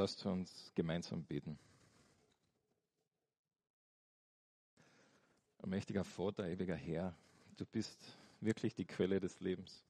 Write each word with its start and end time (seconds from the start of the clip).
Lasst 0.00 0.24
uns 0.24 0.72
gemeinsam 0.74 1.22
beten. 1.22 1.58
Mächtiger 5.66 6.04
Vater, 6.04 6.48
ewiger 6.48 6.74
Herr, 6.74 7.14
du 7.58 7.66
bist 7.66 8.16
wirklich 8.40 8.74
die 8.74 8.86
Quelle 8.86 9.20
des 9.20 9.40
Lebens. 9.40 9.84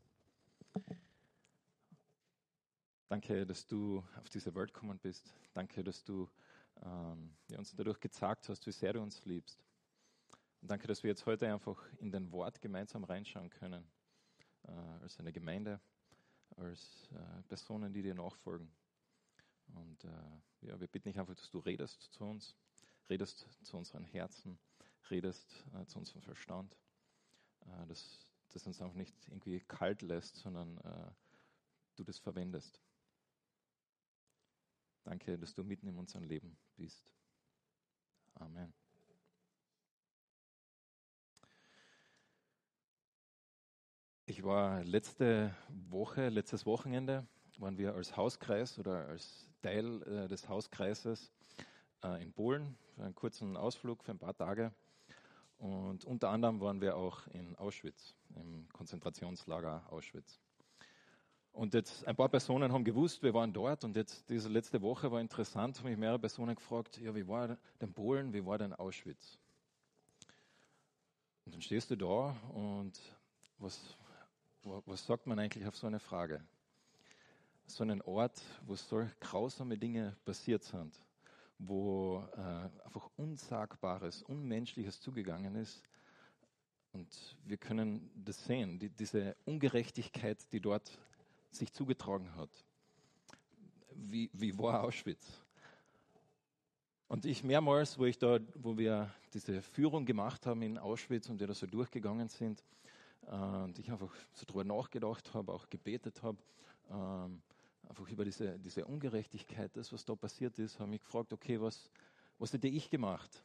Danke, 3.09 3.46
dass 3.46 3.65
du 3.69 4.03
auf 4.17 4.29
diese 4.29 4.53
Welt 4.53 4.75
gekommen 4.75 4.99
bist. 4.99 5.32
Danke, 5.53 5.85
dass 5.85 6.03
du 6.03 6.29
ähm, 6.82 7.32
uns 7.57 7.73
dadurch 7.77 8.01
gezeigt 8.01 8.49
hast, 8.49 8.67
wie 8.67 8.73
sehr 8.73 8.95
du 8.95 9.03
uns 9.03 9.25
liebst. 9.25 9.65
Und 10.61 10.73
danke, 10.73 10.89
dass 10.89 11.04
wir 11.04 11.11
jetzt 11.11 11.25
heute 11.25 11.46
einfach 11.53 11.81
in 12.01 12.11
dein 12.11 12.32
Wort 12.32 12.61
gemeinsam 12.61 13.04
reinschauen 13.04 13.49
können, 13.49 13.89
äh, 14.67 14.73
als 15.03 15.21
eine 15.21 15.32
Gemeinde, 15.32 15.81
als 16.57 17.09
äh, 17.13 17.43
Personen, 17.45 17.93
die 17.93 18.03
dir 18.03 18.17
nachfolgen. 18.17 18.73
Und 19.75 20.05
äh, 20.05 20.67
ja, 20.67 20.81
wir 20.81 20.89
bitten 20.89 21.09
dich 21.09 21.19
einfach, 21.19 21.35
dass 21.35 21.51
du 21.51 21.59
redest 21.59 22.13
zu 22.13 22.25
uns, 22.25 22.57
redest 23.09 23.47
zu 23.63 23.77
unseren 23.77 24.05
Herzen, 24.05 24.59
redest 25.11 25.65
äh, 25.75 25.85
zu 25.87 25.99
unserem 25.99 26.23
Verstand, 26.23 26.77
äh, 27.67 27.87
dass 27.87 28.27
das 28.53 28.67
uns 28.67 28.81
einfach 28.81 28.96
nicht 28.96 29.17
irgendwie 29.29 29.61
kalt 29.61 30.03
lässt, 30.03 30.37
sondern 30.37 30.79
äh, 30.79 31.11
du 31.96 32.05
das 32.05 32.19
verwendest. 32.19 32.81
Danke, 35.05 35.39
dass 35.39 35.55
du 35.55 35.65
mitten 35.65 35.87
in 35.87 35.97
unserem 35.97 36.25
Leben 36.25 36.57
bist. 36.77 37.11
Amen. 38.34 38.73
Ich 44.27 44.45
war 44.45 44.84
letzte 44.84 45.57
Woche, 45.69 46.29
letztes 46.29 46.65
Wochenende, 46.65 47.27
waren 47.61 47.77
wir 47.77 47.94
als 47.94 48.16
Hauskreis 48.16 48.78
oder 48.78 49.06
als 49.06 49.47
Teil 49.62 50.03
äh, 50.03 50.28
des 50.28 50.48
Hauskreises 50.48 51.30
äh, 52.03 52.22
in 52.22 52.33
Polen 52.33 52.77
für 52.94 53.05
einen 53.05 53.14
kurzen 53.14 53.56
Ausflug 53.56 54.03
für 54.03 54.12
ein 54.12 54.19
paar 54.19 54.36
Tage. 54.36 54.72
Und 55.58 56.05
unter 56.06 56.31
anderem 56.31 56.61
waren 56.61 56.81
wir 56.81 56.97
auch 56.97 57.27
in 57.28 57.55
Auschwitz, 57.56 58.16
im 58.34 58.66
Konzentrationslager 58.72 59.84
Auschwitz. 59.91 60.41
Und 61.53 61.75
jetzt 61.75 62.06
ein 62.06 62.16
paar 62.16 62.28
Personen 62.31 62.72
haben 62.72 62.84
gewusst, 62.84 63.22
wir 63.22 63.34
waren 63.34 63.53
dort 63.53 63.84
und 63.84 63.94
jetzt 63.97 64.31
diese 64.31 64.48
letzte 64.48 64.81
Woche 64.81 65.11
war 65.11 65.20
interessant, 65.20 65.78
haben 65.78 65.91
mich 65.91 65.98
mehrere 65.98 66.19
Personen 66.19 66.55
gefragt, 66.55 66.97
ja, 66.98 67.14
wie 67.14 67.27
war 67.27 67.58
denn 67.81 67.92
Polen, 67.92 68.33
wie 68.33 68.47
war 68.47 68.56
denn 68.56 68.72
Auschwitz? 68.72 69.38
Und 71.44 71.55
dann 71.55 71.61
stehst 71.61 71.91
du 71.91 71.97
da 71.97 72.36
und 72.55 72.98
was, 73.58 73.98
was 74.62 75.05
sagt 75.05 75.27
man 75.27 75.38
eigentlich 75.38 75.66
auf 75.66 75.77
so 75.77 75.88
eine 75.88 75.98
Frage? 75.98 76.42
So 77.71 77.85
einen 77.85 78.03
Ort, 78.03 78.43
wo 78.67 78.75
so 78.75 79.07
grausame 79.21 79.79
Dinge 79.79 80.17
passiert 80.25 80.65
sind, 80.65 80.93
wo 81.57 82.27
äh, 82.37 82.85
einfach 82.85 83.09
Unsagbares, 83.17 84.23
Unmenschliches 84.25 85.01
zugegangen 85.01 85.55
ist. 85.55 85.81
Und 86.93 87.37
wir 87.45 87.57
können 87.57 88.11
das 88.17 88.45
sehen, 88.45 88.81
die, 88.81 88.91
diese 88.91 89.37
Ungerechtigkeit, 89.45 90.53
die 90.53 90.61
dort 90.61 90.91
sich 91.53 91.73
zugetragen 91.73 92.35
hat. 92.35 92.51
Wie, 93.95 94.31
wie 94.33 94.59
war 94.59 94.83
Auschwitz? 94.83 95.25
Und 97.07 97.25
ich 97.25 97.45
mehrmals, 97.45 97.97
wo 97.99 98.05
ich 98.05 98.19
da, 98.19 98.41
wo 98.57 98.77
wir 98.77 99.15
diese 99.33 99.62
Führung 99.62 100.05
gemacht 100.05 100.45
haben 100.45 100.62
in 100.62 100.77
Auschwitz 100.77 101.28
und 101.28 101.39
wir 101.39 101.47
da 101.47 101.55
so 101.55 101.69
durchgegangen 101.69 102.28
sind, 102.28 102.65
äh, 103.28 103.34
und 103.34 103.78
ich 103.78 103.91
einfach 103.93 104.12
so 104.33 104.44
drüber 104.44 104.65
nachgedacht 104.65 105.33
habe, 105.34 105.53
auch 105.53 105.71
gebetet 105.71 106.21
habe, 106.25 106.39
ähm, 106.91 107.41
einfach 107.91 108.09
über 108.09 108.25
diese, 108.25 108.56
diese 108.61 108.87
Ungerechtigkeit, 108.87 109.77
das, 109.77 109.93
was 109.93 110.05
da 110.05 110.15
passiert 110.15 110.59
ist, 110.61 110.78
habe 110.78 110.91
mich 110.91 111.01
gefragt, 111.01 111.33
okay, 111.33 111.61
was, 111.61 111.91
was 112.39 112.53
hätte 112.53 112.69
ich 112.69 112.89
gemacht? 112.89 113.43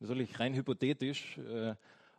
Natürlich 0.00 0.38
rein 0.40 0.54
hypothetisch, 0.54 1.38
äh, 1.38 1.76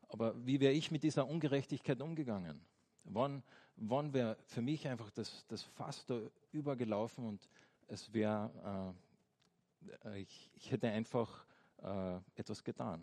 aber 0.07 0.33
wie 0.45 0.61
wäre 0.61 0.71
ich 0.71 0.89
mit 0.89 1.03
dieser 1.03 1.27
Ungerechtigkeit 1.27 2.01
umgegangen? 2.01 2.61
Wann, 3.03 3.43
wann 3.75 4.13
wäre 4.13 4.37
für 4.45 4.61
mich 4.61 4.87
einfach 4.87 5.11
das, 5.11 5.45
das 5.49 5.63
Fass 5.63 6.05
da 6.05 6.21
übergelaufen 6.53 7.25
und 7.25 7.49
es 7.89 8.13
wäre, 8.13 8.95
äh, 10.05 10.21
ich, 10.21 10.49
ich, 10.55 10.71
hätte 10.71 10.87
einfach 10.89 11.45
äh, 11.81 12.19
etwas 12.35 12.63
getan. 12.63 13.01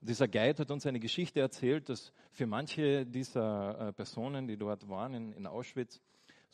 Und 0.00 0.08
dieser 0.08 0.28
Guide 0.28 0.58
hat 0.58 0.70
uns 0.70 0.86
eine 0.86 1.00
Geschichte 1.00 1.40
erzählt, 1.40 1.88
dass 1.88 2.12
für 2.30 2.46
manche 2.46 3.04
dieser 3.06 3.88
äh, 3.88 3.92
Personen, 3.92 4.46
die 4.46 4.56
dort 4.56 4.88
waren 4.88 5.14
in, 5.14 5.32
in 5.32 5.46
Auschwitz, 5.46 6.00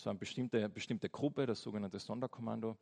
so 0.03 0.11
eine 0.11 0.19
bestimmte, 0.19 0.69
bestimmte 0.69 1.09
Gruppe, 1.09 1.47
das 1.47 1.63
sogenannte 1.63 1.99
Sonderkommando, 1.99 2.77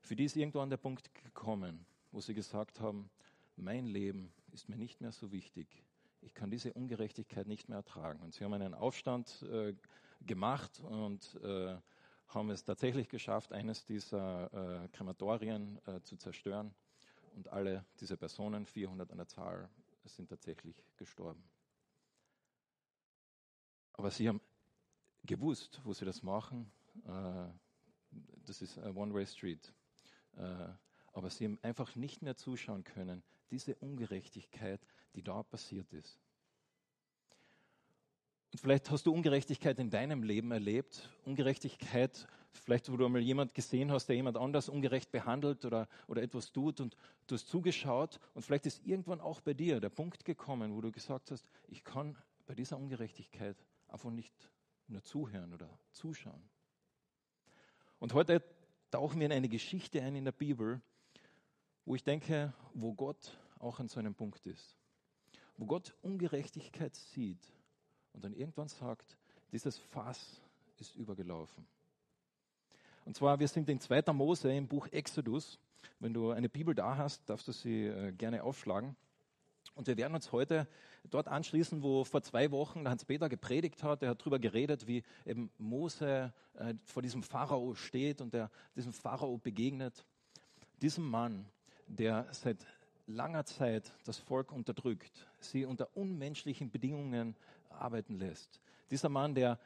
für 0.00 0.16
die 0.16 0.24
ist 0.24 0.36
irgendwo 0.36 0.60
an 0.60 0.70
der 0.70 0.76
Punkt 0.78 1.14
gekommen, 1.14 1.86
wo 2.10 2.20
sie 2.20 2.34
gesagt 2.34 2.80
haben, 2.80 3.10
mein 3.56 3.86
Leben 3.86 4.32
ist 4.52 4.68
mir 4.68 4.76
nicht 4.76 5.00
mehr 5.00 5.12
so 5.12 5.30
wichtig 5.30 5.84
ich 6.22 6.34
kann 6.34 6.50
diese 6.50 6.72
Ungerechtigkeit 6.72 7.46
nicht 7.46 7.68
mehr 7.68 7.78
ertragen. 7.78 8.20
Und 8.20 8.32
sie 8.32 8.44
haben 8.44 8.54
einen 8.54 8.74
Aufstand 8.74 9.42
äh, 9.42 9.74
gemacht 10.24 10.80
und 10.80 11.38
äh, 11.42 11.76
haben 12.28 12.50
es 12.50 12.64
tatsächlich 12.64 13.08
geschafft, 13.08 13.52
eines 13.52 13.84
dieser 13.84 14.84
äh, 14.84 14.88
Krematorien 14.88 15.80
äh, 15.86 16.00
zu 16.02 16.16
zerstören. 16.16 16.74
Und 17.34 17.48
alle 17.48 17.84
diese 18.00 18.16
Personen, 18.16 18.66
400 18.66 19.10
an 19.10 19.18
der 19.18 19.28
Zahl, 19.28 19.68
sind 20.04 20.28
tatsächlich 20.28 20.76
gestorben. 20.96 21.42
Aber 23.94 24.10
sie 24.10 24.28
haben 24.28 24.40
gewusst, 25.24 25.80
wo 25.84 25.92
sie 25.92 26.04
das 26.04 26.22
machen. 26.22 26.70
Äh, 27.04 27.48
das 28.46 28.62
ist 28.62 28.78
One-Way 28.78 29.26
Street. 29.26 29.72
Äh, 30.36 30.68
aber 31.12 31.30
sie 31.30 31.44
haben 31.44 31.58
einfach 31.62 31.94
nicht 31.94 32.22
mehr 32.22 32.36
zuschauen 32.36 32.84
können, 32.84 33.22
diese 33.50 33.74
Ungerechtigkeit, 33.76 34.80
die 35.14 35.22
da 35.22 35.42
passiert 35.42 35.92
ist. 35.92 36.18
Und 38.52 38.60
vielleicht 38.60 38.90
hast 38.90 39.06
du 39.06 39.12
Ungerechtigkeit 39.12 39.78
in 39.78 39.90
deinem 39.90 40.22
Leben 40.22 40.50
erlebt, 40.52 41.08
Ungerechtigkeit, 41.24 42.26
vielleicht 42.50 42.92
wo 42.92 42.96
du 42.96 43.06
einmal 43.06 43.22
jemand 43.22 43.54
gesehen 43.54 43.90
hast, 43.90 44.06
der 44.06 44.16
jemand 44.16 44.36
anders 44.36 44.68
ungerecht 44.68 45.10
behandelt 45.10 45.64
oder, 45.64 45.88
oder 46.06 46.22
etwas 46.22 46.52
tut 46.52 46.80
und 46.80 46.96
du 47.26 47.34
hast 47.34 47.48
zugeschaut 47.48 48.20
und 48.34 48.42
vielleicht 48.42 48.66
ist 48.66 48.84
irgendwann 48.84 49.20
auch 49.20 49.40
bei 49.40 49.54
dir 49.54 49.80
der 49.80 49.88
Punkt 49.88 50.26
gekommen, 50.26 50.74
wo 50.74 50.82
du 50.82 50.92
gesagt 50.92 51.30
hast, 51.30 51.48
ich 51.68 51.82
kann 51.82 52.16
bei 52.46 52.54
dieser 52.54 52.76
Ungerechtigkeit 52.76 53.56
einfach 53.88 54.10
nicht 54.10 54.50
nur 54.88 55.02
zuhören 55.02 55.52
oder 55.52 55.68
zuschauen. 55.92 56.42
Und 57.98 58.14
heute 58.14 58.42
tauchen 58.90 59.20
wir 59.20 59.26
in 59.26 59.32
eine 59.32 59.48
Geschichte 59.48 60.02
ein 60.02 60.16
in 60.16 60.24
der 60.24 60.32
Bibel, 60.32 60.80
wo 61.84 61.94
ich 61.94 62.04
denke, 62.04 62.52
wo 62.74 62.92
Gott 62.92 63.38
auch 63.58 63.80
an 63.80 63.88
so 63.88 64.00
einem 64.00 64.14
Punkt 64.14 64.46
ist. 64.46 64.76
Wo 65.56 65.66
Gott 65.66 65.94
Ungerechtigkeit 66.02 66.94
sieht 66.94 67.52
und 68.12 68.24
dann 68.24 68.34
irgendwann 68.34 68.68
sagt, 68.68 69.16
dieses 69.52 69.78
Fass 69.78 70.40
ist 70.78 70.96
übergelaufen. 70.96 71.66
Und 73.04 73.16
zwar, 73.16 73.38
wir 73.38 73.48
sind 73.48 73.68
in 73.68 73.80
2. 73.80 74.12
Mose 74.12 74.52
im 74.52 74.68
Buch 74.68 74.86
Exodus. 74.88 75.58
Wenn 75.98 76.14
du 76.14 76.30
eine 76.30 76.48
Bibel 76.48 76.74
da 76.74 76.96
hast, 76.96 77.28
darfst 77.28 77.48
du 77.48 77.52
sie 77.52 77.86
äh, 77.86 78.12
gerne 78.12 78.42
aufschlagen. 78.44 78.96
Und 79.74 79.86
wir 79.86 79.96
werden 79.96 80.14
uns 80.14 80.32
heute 80.32 80.68
dort 81.10 81.28
anschließen, 81.28 81.82
wo 81.82 82.04
vor 82.04 82.22
zwei 82.22 82.50
Wochen 82.50 82.88
Hans-Peter 82.88 83.28
gepredigt 83.28 83.82
hat. 83.82 84.02
Er 84.02 84.10
hat 84.10 84.20
darüber 84.20 84.38
geredet, 84.38 84.86
wie 84.86 85.02
eben 85.24 85.50
Mose 85.58 86.32
äh, 86.54 86.74
vor 86.84 87.02
diesem 87.02 87.22
Pharao 87.22 87.74
steht 87.74 88.20
und 88.20 88.34
der 88.34 88.50
diesem 88.76 88.92
Pharao 88.92 89.38
begegnet. 89.38 90.04
Diesem 90.82 91.08
Mann, 91.08 91.46
der 91.86 92.26
seit 92.32 92.66
langer 93.06 93.44
Zeit 93.44 93.92
das 94.04 94.18
Volk 94.18 94.52
unterdrückt, 94.52 95.26
sie 95.40 95.64
unter 95.64 95.96
unmenschlichen 95.96 96.70
Bedingungen 96.70 97.36
arbeiten 97.70 98.16
lässt. 98.18 98.60
Dieser 98.90 99.08
Mann, 99.08 99.34
der 99.34 99.58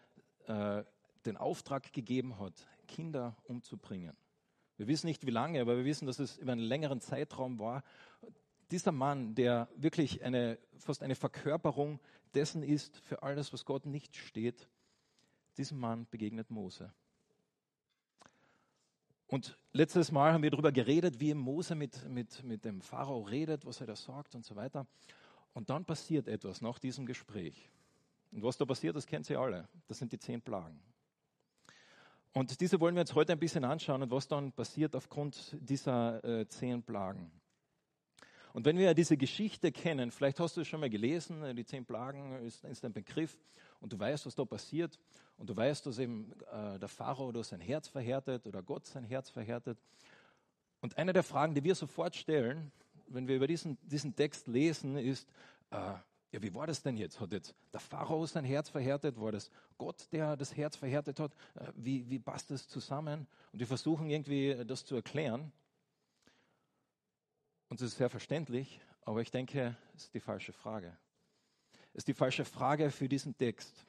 äh, 0.46 0.84
den 1.24 1.36
Auftrag 1.36 1.92
gegeben 1.92 2.38
hat, 2.38 2.54
Kinder 2.86 3.36
umzubringen. 3.44 4.16
Wir 4.76 4.86
wissen 4.86 5.06
nicht 5.06 5.26
wie 5.26 5.30
lange, 5.30 5.60
aber 5.60 5.78
wir 5.78 5.84
wissen, 5.84 6.06
dass 6.06 6.18
es 6.18 6.36
über 6.38 6.52
einen 6.52 6.60
längeren 6.60 7.00
Zeitraum 7.00 7.58
war. 7.58 7.82
Dieser 8.70 8.92
Mann, 8.92 9.34
der 9.34 9.68
wirklich 9.76 10.24
eine, 10.24 10.58
fast 10.78 11.02
eine 11.02 11.14
Verkörperung 11.14 12.00
dessen 12.34 12.62
ist, 12.62 12.96
für 12.98 13.22
alles, 13.22 13.52
was 13.52 13.64
Gott 13.64 13.86
nicht 13.86 14.16
steht, 14.16 14.68
diesem 15.56 15.78
Mann 15.78 16.06
begegnet 16.10 16.50
Mose. 16.50 16.92
Und 19.28 19.58
letztes 19.72 20.12
Mal 20.12 20.32
haben 20.32 20.42
wir 20.42 20.50
darüber 20.50 20.70
geredet, 20.70 21.18
wie 21.18 21.34
Mose 21.34 21.74
mit, 21.74 22.08
mit, 22.08 22.42
mit 22.44 22.64
dem 22.64 22.80
Pharao 22.80 23.22
redet, 23.22 23.64
was 23.66 23.80
er 23.80 23.86
da 23.86 23.96
sagt 23.96 24.34
und 24.34 24.44
so 24.44 24.54
weiter. 24.54 24.86
Und 25.52 25.70
dann 25.70 25.84
passiert 25.84 26.28
etwas 26.28 26.60
nach 26.60 26.78
diesem 26.78 27.06
Gespräch. 27.06 27.68
Und 28.30 28.42
was 28.42 28.56
da 28.56 28.64
passiert, 28.64 28.94
das 28.94 29.06
kennen 29.06 29.24
Sie 29.24 29.36
alle. 29.36 29.68
Das 29.88 29.98
sind 29.98 30.12
die 30.12 30.18
zehn 30.18 30.42
Plagen. 30.42 30.80
Und 32.32 32.60
diese 32.60 32.78
wollen 32.78 32.94
wir 32.94 33.00
uns 33.00 33.14
heute 33.14 33.32
ein 33.32 33.38
bisschen 33.38 33.64
anschauen 33.64 34.02
und 34.02 34.10
was 34.10 34.28
dann 34.28 34.52
passiert 34.52 34.94
aufgrund 34.94 35.56
dieser 35.58 36.22
äh, 36.22 36.46
zehn 36.46 36.82
Plagen. 36.82 37.32
Und 38.56 38.64
wenn 38.64 38.78
wir 38.78 38.94
diese 38.94 39.18
Geschichte 39.18 39.70
kennen, 39.70 40.10
vielleicht 40.10 40.40
hast 40.40 40.56
du 40.56 40.62
es 40.62 40.68
schon 40.68 40.80
mal 40.80 40.88
gelesen, 40.88 41.54
die 41.54 41.66
zehn 41.66 41.84
Plagen 41.84 42.40
ist, 42.40 42.64
ist 42.64 42.86
ein 42.86 42.92
Begriff 42.94 43.36
und 43.80 43.92
du 43.92 43.98
weißt, 43.98 44.24
was 44.24 44.34
da 44.34 44.46
passiert. 44.46 44.98
Und 45.36 45.50
du 45.50 45.54
weißt, 45.54 45.84
dass 45.84 45.98
eben 45.98 46.32
äh, 46.50 46.78
der 46.78 46.88
Pharao 46.88 47.30
da 47.32 47.44
sein 47.44 47.60
Herz 47.60 47.86
verhärtet 47.88 48.46
oder 48.46 48.62
Gott 48.62 48.86
sein 48.86 49.04
Herz 49.04 49.28
verhärtet. 49.28 49.78
Und 50.80 50.96
eine 50.96 51.12
der 51.12 51.22
Fragen, 51.22 51.54
die 51.54 51.64
wir 51.64 51.74
sofort 51.74 52.16
stellen, 52.16 52.72
wenn 53.08 53.28
wir 53.28 53.36
über 53.36 53.46
diesen, 53.46 53.76
diesen 53.82 54.16
Text 54.16 54.46
lesen, 54.46 54.96
ist, 54.96 55.28
äh, 55.70 55.76
ja, 55.76 56.02
wie 56.42 56.54
war 56.54 56.66
das 56.66 56.80
denn 56.80 56.96
jetzt? 56.96 57.20
Hat 57.20 57.32
jetzt 57.32 57.54
der 57.74 57.80
Pharao 57.80 58.24
sein 58.24 58.46
Herz 58.46 58.70
verhärtet? 58.70 59.20
War 59.20 59.32
das 59.32 59.50
Gott, 59.76 60.08
der 60.12 60.34
das 60.34 60.56
Herz 60.56 60.76
verhärtet 60.76 61.20
hat? 61.20 61.34
Äh, 61.56 61.72
wie, 61.74 62.08
wie 62.08 62.18
passt 62.18 62.50
das 62.50 62.66
zusammen? 62.68 63.26
Und 63.52 63.58
wir 63.58 63.66
versuchen 63.66 64.08
irgendwie 64.08 64.64
das 64.66 64.86
zu 64.86 64.94
erklären. 64.94 65.52
Und 67.68 67.80
es 67.80 67.92
ist 67.92 67.98
sehr 67.98 68.10
verständlich, 68.10 68.80
aber 69.02 69.20
ich 69.20 69.30
denke, 69.30 69.76
es 69.94 70.04
ist 70.04 70.14
die 70.14 70.20
falsche 70.20 70.52
Frage. 70.52 70.96
Es 71.92 71.98
ist 71.98 72.08
die 72.08 72.14
falsche 72.14 72.44
Frage 72.44 72.90
für 72.90 73.08
diesen 73.08 73.36
Text. 73.36 73.86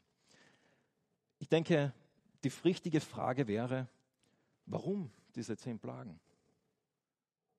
Ich 1.40 1.50
denke, 1.50 1.94
die 2.44 2.52
richtige 2.64 3.02
Frage 3.02 3.48
wäre, 3.48 3.88
warum 4.66 5.12
diese 5.36 5.58
zehn 5.58 5.80
Plagen? 5.80 6.20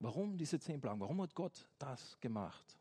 Warum 0.00 0.36
diese 0.36 0.58
zehn 0.58 0.80
Plagen? 0.80 1.00
Warum 1.00 1.20
hat 1.22 1.34
Gott 1.34 1.68
das 1.78 2.18
gemacht? 2.20 2.78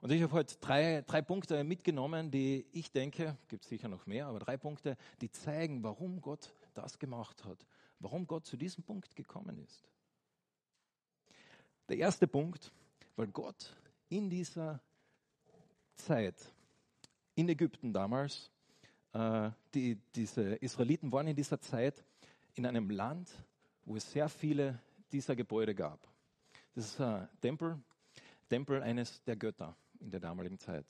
Und 0.00 0.12
ich 0.12 0.22
habe 0.22 0.32
heute 0.32 0.56
drei, 0.60 1.02
drei 1.02 1.22
Punkte 1.22 1.64
mitgenommen, 1.64 2.30
die 2.30 2.66
ich 2.72 2.92
denke, 2.92 3.36
gibt 3.48 3.64
sicher 3.64 3.88
noch 3.88 4.06
mehr, 4.06 4.26
aber 4.26 4.38
drei 4.38 4.56
Punkte, 4.56 4.96
die 5.20 5.30
zeigen, 5.30 5.82
warum 5.82 6.20
Gott 6.20 6.54
das 6.74 6.98
gemacht 6.98 7.44
hat, 7.44 7.66
warum 7.98 8.26
Gott 8.26 8.46
zu 8.46 8.56
diesem 8.56 8.84
Punkt 8.84 9.16
gekommen 9.16 9.58
ist. 9.58 9.88
Der 11.88 11.98
erste 11.98 12.26
Punkt, 12.26 12.72
weil 13.14 13.28
Gott 13.28 13.72
in 14.08 14.28
dieser 14.28 14.80
Zeit, 15.94 16.34
in 17.36 17.48
Ägypten 17.48 17.92
damals, 17.92 18.50
äh, 19.12 19.50
die, 19.72 19.96
diese 20.14 20.56
Israeliten 20.56 21.12
waren 21.12 21.28
in 21.28 21.36
dieser 21.36 21.60
Zeit 21.60 22.04
in 22.54 22.66
einem 22.66 22.90
Land, 22.90 23.30
wo 23.84 23.94
es 23.96 24.10
sehr 24.10 24.28
viele 24.28 24.80
dieser 25.12 25.36
Gebäude 25.36 25.74
gab. 25.76 26.00
Das 26.74 26.86
ist 26.86 27.00
ein 27.00 27.28
Tempel, 27.40 27.78
Tempel 28.48 28.82
eines 28.82 29.22
der 29.22 29.36
Götter 29.36 29.76
in 30.00 30.10
der 30.10 30.20
damaligen 30.20 30.58
Zeit. 30.58 30.86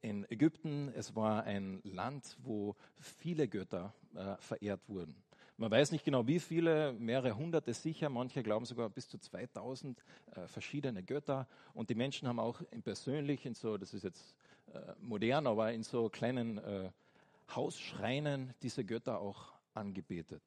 In 0.00 0.24
Ägypten, 0.30 0.88
es 0.94 1.14
war 1.14 1.44
ein 1.44 1.80
Land, 1.84 2.36
wo 2.42 2.76
viele 2.94 3.46
Götter 3.46 3.92
äh, 4.14 4.36
verehrt 4.38 4.88
wurden. 4.88 5.14
Man 5.58 5.70
weiß 5.70 5.90
nicht 5.92 6.04
genau 6.04 6.26
wie 6.26 6.38
viele, 6.38 6.92
mehrere 6.92 7.34
hunderte 7.34 7.72
sicher, 7.72 8.10
manche 8.10 8.42
glauben 8.42 8.66
sogar 8.66 8.90
bis 8.90 9.08
zu 9.08 9.18
2000 9.18 9.98
äh, 10.34 10.46
verschiedene 10.48 11.02
Götter. 11.02 11.48
Und 11.72 11.88
die 11.88 11.94
Menschen 11.94 12.28
haben 12.28 12.38
auch 12.38 12.60
persönlich 12.84 13.46
in 13.46 13.54
so, 13.54 13.78
das 13.78 13.94
ist 13.94 14.04
jetzt 14.04 14.36
äh, 14.74 14.80
modern, 15.00 15.46
aber 15.46 15.72
in 15.72 15.82
so 15.82 16.10
kleinen 16.10 16.58
äh, 16.58 16.90
Hausschreinen 17.54 18.52
diese 18.60 18.84
Götter 18.84 19.18
auch 19.18 19.54
angebetet. 19.72 20.42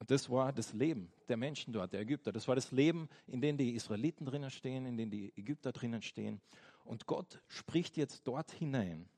Und 0.00 0.10
das 0.10 0.28
war 0.28 0.52
das 0.52 0.72
Leben 0.72 1.12
der 1.28 1.36
Menschen 1.36 1.72
dort, 1.72 1.92
der 1.92 2.00
Ägypter. 2.00 2.32
Das 2.32 2.48
war 2.48 2.56
das 2.56 2.72
Leben, 2.72 3.08
in 3.28 3.40
dem 3.40 3.56
die 3.56 3.74
Israeliten 3.74 4.24
drinnen 4.24 4.50
stehen, 4.50 4.86
in 4.86 4.96
dem 4.96 5.10
die 5.10 5.32
Ägypter 5.36 5.70
drinnen 5.70 6.02
stehen. 6.02 6.40
Und 6.84 7.06
Gott 7.06 7.40
spricht 7.46 7.96
jetzt 7.96 8.26
dort 8.26 8.50
hinein. 8.50 9.08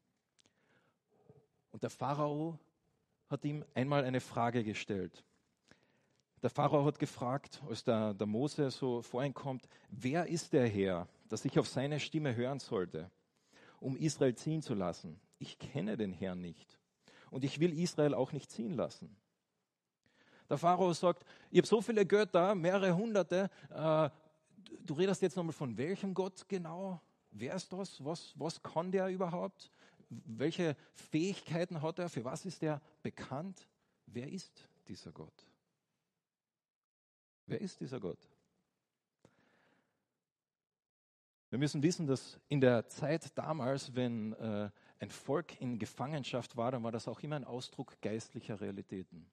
Und 1.70 1.82
der 1.82 1.90
Pharao 1.90 2.58
hat 3.32 3.44
ihm 3.44 3.64
einmal 3.74 4.04
eine 4.04 4.20
Frage 4.20 4.62
gestellt. 4.62 5.24
Der 6.42 6.50
Pharao 6.50 6.84
hat 6.84 6.98
gefragt, 6.98 7.62
als 7.68 7.82
der, 7.82 8.14
der 8.14 8.26
Mose 8.26 8.70
so 8.70 9.00
vor 9.02 9.24
ihn 9.24 9.32
kommt, 9.32 9.68
wer 9.88 10.26
ist 10.26 10.52
der 10.52 10.68
Herr, 10.68 11.08
dass 11.28 11.44
ich 11.44 11.58
auf 11.58 11.68
seine 11.68 11.98
Stimme 11.98 12.36
hören 12.36 12.58
sollte, 12.58 13.10
um 13.80 13.96
Israel 13.96 14.34
ziehen 14.34 14.60
zu 14.60 14.74
lassen? 14.74 15.18
Ich 15.38 15.58
kenne 15.58 15.96
den 15.96 16.12
Herrn 16.12 16.40
nicht 16.40 16.78
und 17.30 17.44
ich 17.44 17.58
will 17.58 17.76
Israel 17.78 18.14
auch 18.14 18.32
nicht 18.32 18.50
ziehen 18.50 18.74
lassen. 18.74 19.16
Der 20.50 20.58
Pharao 20.58 20.92
sagt, 20.92 21.24
ich 21.50 21.58
habe 21.58 21.66
so 21.66 21.80
viele 21.80 22.04
Götter, 22.04 22.54
mehrere 22.54 22.94
hunderte. 22.94 23.48
Äh, 23.70 24.10
du 24.80 24.94
redest 24.94 25.22
jetzt 25.22 25.36
nochmal 25.36 25.54
von 25.54 25.76
welchem 25.78 26.12
Gott 26.12 26.46
genau? 26.48 27.00
Wer 27.30 27.54
ist 27.54 27.72
das? 27.72 28.04
Was, 28.04 28.34
was 28.36 28.62
kann 28.62 28.92
der 28.92 29.08
überhaupt? 29.08 29.70
Welche 30.26 30.76
Fähigkeiten 30.92 31.80
hat 31.82 31.98
er? 31.98 32.08
Für 32.08 32.24
was 32.24 32.44
ist 32.44 32.62
er 32.62 32.80
bekannt? 33.02 33.66
Wer 34.06 34.30
ist 34.30 34.68
dieser 34.88 35.12
Gott? 35.12 35.46
Wer 37.46 37.60
ist 37.60 37.80
dieser 37.80 37.98
Gott? 37.98 38.18
Wir 41.50 41.58
müssen 41.58 41.82
wissen, 41.82 42.06
dass 42.06 42.38
in 42.48 42.60
der 42.60 42.88
Zeit 42.88 43.36
damals, 43.36 43.94
wenn 43.94 44.32
äh, 44.34 44.70
ein 45.00 45.10
Volk 45.10 45.60
in 45.60 45.78
Gefangenschaft 45.78 46.56
war, 46.56 46.72
dann 46.72 46.82
war 46.82 46.92
das 46.92 47.08
auch 47.08 47.20
immer 47.20 47.36
ein 47.36 47.44
Ausdruck 47.44 48.00
geistlicher 48.00 48.60
Realitäten. 48.60 49.26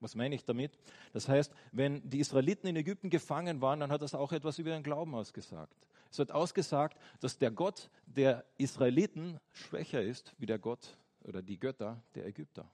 Was 0.00 0.14
meine 0.14 0.34
ich 0.34 0.44
damit? 0.44 0.76
Das 1.12 1.28
heißt, 1.28 1.54
wenn 1.70 2.06
die 2.08 2.18
Israeliten 2.18 2.66
in 2.66 2.76
Ägypten 2.76 3.08
gefangen 3.08 3.60
waren, 3.60 3.80
dann 3.80 3.92
hat 3.92 4.02
das 4.02 4.14
auch 4.14 4.32
etwas 4.32 4.58
über 4.58 4.70
ihren 4.70 4.82
Glauben 4.82 5.14
ausgesagt. 5.14 5.86
Es 6.12 6.18
hat 6.18 6.30
ausgesagt, 6.30 7.00
dass 7.20 7.38
der 7.38 7.50
Gott 7.50 7.88
der 8.04 8.44
Israeliten 8.58 9.40
schwächer 9.50 10.02
ist 10.02 10.34
wie 10.36 10.44
der 10.44 10.58
Gott 10.58 10.98
oder 11.22 11.40
die 11.40 11.58
Götter 11.58 12.02
der 12.14 12.26
Ägypter. 12.26 12.70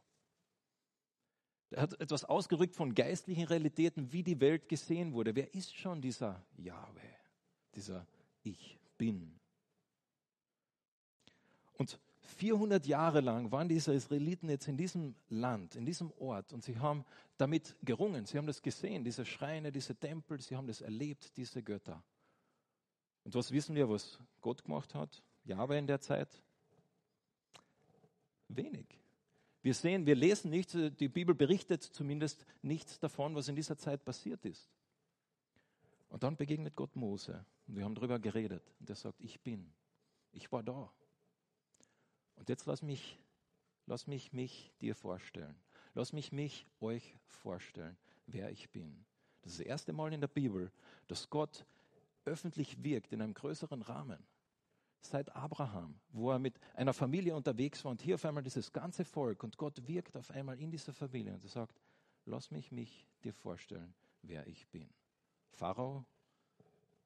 Er 1.71 1.83
hat 1.83 2.01
etwas 2.01 2.25
ausgerückt 2.25 2.75
von 2.75 2.97
geistlichen 2.97 3.45
Realitäten, 3.45 4.13
wie 4.13 4.25
die 4.25 4.41
Welt 4.41 4.69
gesehen 4.69 5.13
wurde. 5.13 5.37
Wer 5.37 5.55
ist 5.55 5.77
schon 5.77 6.01
dieser 6.01 6.45
Yahweh, 6.57 7.15
dieser 7.77 8.05
Ich 8.43 8.77
bin? 8.97 9.39
Und 11.75 12.01
400 12.23 12.87
Jahre 12.87 13.21
lang 13.21 13.53
waren 13.53 13.69
diese 13.69 13.93
Israeliten 13.93 14.51
jetzt 14.51 14.67
in 14.67 14.77
diesem 14.77 15.15
Land, 15.29 15.77
in 15.77 15.87
diesem 15.87 16.11
Ort 16.19 16.53
und 16.53 16.65
sie 16.65 16.77
haben 16.77 17.05
damit 17.37 17.77
gerungen. 17.85 18.27
Sie 18.27 18.37
haben 18.37 18.49
das 18.49 18.61
gesehen, 18.61 19.05
diese 19.05 19.25
Schreine, 19.25 19.71
diese 19.71 19.95
Tempel, 19.95 20.41
sie 20.41 20.57
haben 20.57 20.67
das 20.67 20.81
erlebt, 20.81 21.37
diese 21.37 21.63
Götter. 21.63 22.03
Und 23.29 23.35
was 23.35 23.53
wissen 23.53 23.75
wir, 23.75 23.91
was 23.91 24.19
Gott 24.41 24.65
gemacht 24.65 24.95
hat? 24.95 25.23
Jahwe 25.45 25.77
in 25.77 25.87
der 25.87 26.01
Zeit? 26.01 26.41
Wenig. 28.49 28.87
Wir 29.61 29.75
sehen, 29.75 30.07
wir 30.07 30.15
lesen 30.15 30.51
nichts, 30.51 30.75
die 30.99 31.09
Bibel 31.11 31.35
berichtet 31.35 31.83
zumindest 31.83 32.47
nichts 32.63 32.99
davon, 32.99 33.35
was 33.35 33.49
in 33.49 33.55
dieser 33.55 33.77
Zeit 33.77 34.03
passiert 34.03 34.47
ist. 34.47 34.71
Und 36.09 36.23
dann 36.23 36.39
begegnet 36.39 36.75
Gott 36.75 36.97
Mose 36.97 37.45
und 37.67 37.77
wir 37.77 37.85
haben 37.85 37.95
darüber 37.95 38.19
geredet 38.19 38.63
und 38.81 38.89
er 38.89 38.97
sagt, 38.97 39.21
ich 39.21 39.39
bin, 39.43 39.71
ich 40.33 40.51
war 40.51 40.63
da. 40.63 40.91
Und 42.37 42.49
jetzt 42.49 42.65
lass 42.65 42.81
mich, 42.81 43.19
lass 43.85 44.07
mich 44.07 44.33
mich 44.33 44.73
dir 44.81 44.95
vorstellen. 44.95 45.55
Lass 45.93 46.15
mich 46.15 46.33
mich 46.33 46.67
euch 46.81 47.15
vorstellen, 47.27 47.99
wer 48.27 48.51
ich 48.51 48.71
bin. 48.71 49.05
Das 49.43 49.53
ist 49.53 49.61
das 49.61 49.67
erste 49.67 49.93
Mal 49.93 50.15
in 50.15 50.23
der 50.23 50.29
Bibel, 50.29 50.73
dass 51.09 51.29
Gott 51.29 51.67
öffentlich 52.29 52.83
wirkt 52.83 53.13
in 53.13 53.23
einem 53.23 53.35
größeren 53.35 53.83
Rahmen. 53.83 54.23
Seit 55.01 55.35
Abraham, 55.35 56.01
wo 56.11 56.31
er 56.31 56.39
mit 56.39 56.59
einer 56.75 56.93
Familie 56.93 57.35
unterwegs 57.37 57.85
war 57.85 57.93
und 57.93 58.03
hier 58.03 58.17
auf 58.17 58.25
einmal 58.25 58.43
dieses 58.43 58.73
ganze 58.73 59.05
Volk 59.05 59.45
und 59.45 59.57
Gott 59.57 59.87
wirkt 59.87 60.17
auf 60.17 60.31
einmal 60.31 60.59
in 60.59 60.71
dieser 60.71 60.93
Familie 60.93 61.35
und 61.35 61.45
er 61.45 61.51
sagt, 61.51 61.81
lass 62.25 62.51
mich 62.51 62.73
mich 62.73 63.07
dir 63.23 63.33
vorstellen, 63.33 63.95
wer 64.23 64.47
ich 64.47 64.67
bin. 64.69 64.89
Pharao, 65.53 66.05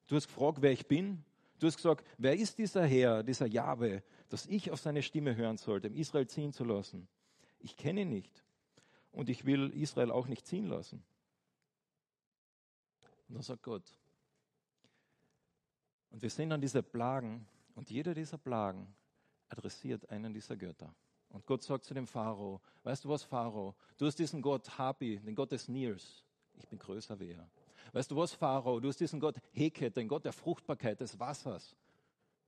du 0.06 0.16
hast 0.16 0.26
gefragt, 0.28 0.58
wer 0.60 0.72
ich 0.72 0.86
bin. 0.86 1.24
Du 1.58 1.66
hast 1.66 1.76
gesagt, 1.76 2.04
wer 2.18 2.34
ist 2.34 2.58
dieser 2.58 2.84
Herr, 2.84 3.22
dieser 3.22 3.46
Jahwe, 3.46 4.02
dass 4.30 4.46
ich 4.46 4.70
auf 4.72 4.80
seine 4.80 5.02
Stimme 5.02 5.36
hören 5.36 5.58
sollte, 5.58 5.88
um 5.88 5.94
Israel 5.94 6.26
ziehen 6.26 6.52
zu 6.52 6.64
lassen? 6.64 7.06
Ich 7.60 7.76
kenne 7.76 8.00
ihn 8.00 8.08
nicht 8.08 8.42
und 9.12 9.28
ich 9.28 9.44
will 9.44 9.70
Israel 9.70 10.10
auch 10.10 10.26
nicht 10.26 10.46
ziehen 10.46 10.66
lassen. 10.66 11.04
Und 13.28 13.36
dann 13.36 13.42
sagt 13.42 13.62
Gott, 13.62 13.84
und 16.12 16.22
wir 16.22 16.30
sehen 16.30 16.50
dann 16.50 16.60
diese 16.60 16.82
Plagen 16.82 17.46
und 17.74 17.90
jeder 17.90 18.14
dieser 18.14 18.38
Plagen 18.38 18.94
adressiert 19.48 20.08
einen 20.10 20.32
dieser 20.32 20.56
Götter. 20.56 20.94
Und 21.30 21.46
Gott 21.46 21.62
sagt 21.62 21.84
zu 21.84 21.94
dem 21.94 22.06
Pharao, 22.06 22.60
weißt 22.82 23.04
du 23.04 23.08
was, 23.08 23.22
Pharao, 23.22 23.74
du 23.96 24.06
hast 24.06 24.18
diesen 24.18 24.42
Gott 24.42 24.78
Hapi, 24.78 25.18
den 25.18 25.34
Gott 25.34 25.52
des 25.52 25.68
Nils, 25.68 26.24
ich 26.58 26.68
bin 26.68 26.78
größer 26.78 27.18
wie 27.18 27.30
er. 27.30 27.48
Weißt 27.92 28.10
du 28.10 28.16
was, 28.16 28.32
Pharao? 28.32 28.80
Du 28.80 28.88
hast 28.88 29.00
diesen 29.00 29.20
Gott 29.20 29.36
Heket, 29.52 29.96
den 29.96 30.08
Gott 30.08 30.24
der 30.24 30.32
Fruchtbarkeit, 30.32 31.00
des 31.00 31.18
Wassers. 31.18 31.76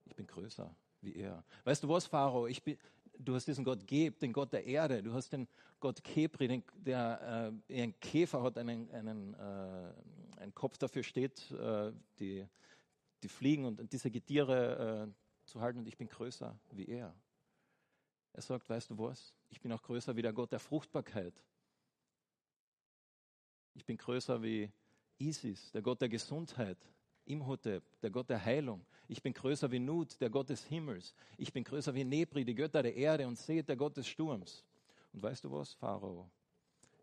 Ich 0.04 0.14
bin 0.14 0.26
größer 0.26 0.74
wie 1.00 1.14
er. 1.16 1.44
Weißt 1.64 1.82
du 1.82 1.88
was, 1.88 2.06
Pharao? 2.06 2.46
Ich 2.46 2.62
bin, 2.62 2.78
du 3.18 3.34
hast 3.34 3.46
diesen 3.46 3.64
Gott 3.64 3.86
Geb, 3.86 4.20
den 4.20 4.32
Gott 4.32 4.52
der 4.52 4.64
Erde. 4.64 5.02
Du 5.02 5.12
hast 5.12 5.32
den 5.32 5.48
Gott 5.80 6.02
Kepri, 6.04 6.48
den, 6.48 6.62
der 6.76 7.52
äh, 7.70 7.82
ein 7.82 7.98
Käfer 8.00 8.42
hat, 8.42 8.56
einen, 8.56 8.90
einen, 8.90 9.34
äh, 9.34 10.40
einen 10.40 10.54
Kopf 10.54 10.78
dafür 10.78 11.02
steht, 11.02 11.50
äh, 11.50 11.92
die, 12.18 12.46
die 13.24 13.28
Fliegen 13.28 13.64
und, 13.64 13.80
und 13.80 13.92
diese 13.92 14.10
Getiere 14.10 15.08
äh, 15.08 15.48
zu 15.48 15.60
halten. 15.60 15.80
Und 15.80 15.88
ich 15.88 15.96
bin 15.96 16.08
größer 16.08 16.56
wie 16.72 16.86
er. 16.86 17.14
Er 18.34 18.42
sagt, 18.42 18.68
weißt 18.68 18.90
du 18.90 18.98
was? 18.98 19.34
Ich 19.50 19.60
bin 19.60 19.72
auch 19.72 19.82
größer 19.82 20.14
wie 20.14 20.22
der 20.22 20.32
Gott 20.32 20.52
der 20.52 20.58
Fruchtbarkeit. 20.58 21.34
Ich 23.74 23.84
bin 23.84 23.96
größer 23.96 24.42
wie 24.42 24.70
Isis, 25.18 25.72
der 25.72 25.82
Gott 25.82 26.00
der 26.00 26.08
Gesundheit, 26.08 26.78
Imhotep, 27.24 27.82
der 28.00 28.10
Gott 28.10 28.28
der 28.28 28.44
Heilung. 28.44 28.84
Ich 29.08 29.22
bin 29.22 29.32
größer 29.32 29.70
wie 29.70 29.78
Nut, 29.78 30.20
der 30.20 30.30
Gott 30.30 30.48
des 30.48 30.64
Himmels. 30.64 31.14
Ich 31.38 31.52
bin 31.52 31.64
größer 31.64 31.94
wie 31.94 32.04
Nebri, 32.04 32.44
die 32.44 32.54
Götter 32.54 32.82
der 32.82 32.94
Erde 32.94 33.26
und 33.26 33.38
Seth, 33.38 33.68
der 33.68 33.76
Gott 33.76 33.96
des 33.96 34.06
Sturms. 34.06 34.64
Und 35.12 35.22
weißt 35.22 35.44
du 35.44 35.52
was, 35.52 35.72
Pharao? 35.74 36.30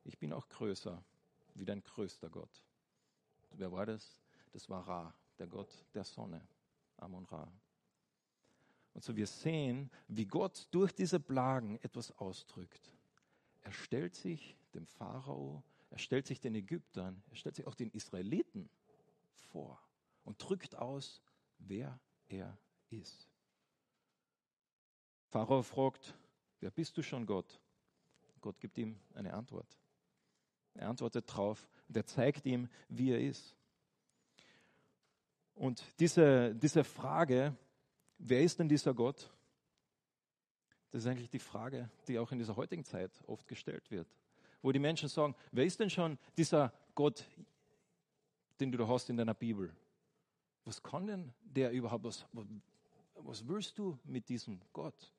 Ich 0.04 0.18
bin 0.18 0.34
auch 0.34 0.48
größer 0.50 1.04
wie 1.56 1.66
dein 1.66 1.82
größter 1.82 2.30
Gott. 2.30 2.63
Wer 3.51 3.72
war 3.72 3.86
das? 3.86 4.22
Das 4.51 4.70
war 4.70 4.86
Ra, 4.88 5.13
der 5.38 5.48
Gott 5.48 5.86
der 5.94 6.04
Sonne, 6.04 6.48
Amon 6.98 7.26
Ra. 7.26 7.52
Und 8.94 9.04
so 9.04 9.16
wir 9.16 9.28
sehen, 9.28 9.90
wie 10.08 10.26
Gott 10.26 10.68
durch 10.72 10.94
diese 10.94 11.20
Plagen 11.20 11.80
etwas 11.82 12.18
ausdrückt. 12.18 12.92
Er 13.62 13.72
stellt 13.72 14.16
sich 14.16 14.58
dem 14.74 14.86
Pharao, 14.86 15.64
er 15.90 15.98
stellt 15.98 16.28
sich 16.28 16.40
den 16.40 16.56
Ägyptern, 16.56 17.24
er 17.30 17.36
stellt 17.36 17.56
sich 17.56 17.68
auch 17.68 17.76
den 17.76 17.92
Israeliten 17.92 18.70
vor 19.52 19.82
und 20.24 20.38
drückt 20.44 20.76
aus, 20.76 21.22
wer 21.60 22.00
er 22.28 22.58
ist. 22.90 23.30
Pharao 25.30 25.64
fragt, 25.64 26.14
wer 26.60 26.72
bist 26.72 26.98
du 26.98 27.04
schon 27.04 27.26
Gott? 27.26 27.60
Gott 28.42 28.60
gibt 28.60 28.78
ihm 28.78 29.00
eine 29.14 29.34
Antwort. 29.34 29.78
Er 30.74 30.90
antwortet 30.90 31.26
drauf 31.28 31.70
und 31.88 31.96
er 31.96 32.06
zeigt 32.06 32.46
ihm, 32.46 32.70
wie 32.90 33.12
er 33.12 33.22
ist. 33.22 33.56
Und 35.62 35.86
diese, 36.00 36.56
diese 36.56 36.84
Frage, 36.84 37.56
wer 38.18 38.41
ist 38.41 38.58
denn 38.58 38.68
dieser 38.68 38.96
Gott? 38.96 39.30
Das 40.89 41.03
ist 41.03 41.08
eigentlich 41.08 41.30
die 41.30 41.38
Frage, 41.38 41.88
die 42.08 42.18
auch 42.18 42.32
in 42.32 42.39
dieser 42.39 42.56
heutigen 42.56 42.84
Zeit 42.84 43.12
oft 43.27 43.48
gestellt 43.48 43.91
wird. 43.91 44.08
Wo 44.63 44.72
die 44.72 44.80
Menschen 44.80 45.08
sagen, 45.08 45.36
wer 45.51 45.63
ist 45.63 45.80
denn 45.80 45.91
schon 45.91 46.18
dieser 46.36 46.74
Gott, 46.96 47.24
den 48.60 48.72
du 48.72 48.77
da 48.80 48.88
hast 48.88 49.12
in 49.12 49.18
deiner 49.18 49.36
Bibel? 49.36 49.72
Was 50.65 50.82
kann 50.82 51.06
denn 51.06 51.32
der 51.44 51.70
überhaupt? 51.74 52.06
Was, 52.06 52.25
was 53.13 53.48
willst 53.48 53.77
du 53.77 54.00
mit 54.03 54.30
diesem 54.30 54.60
Gott? 54.74 55.13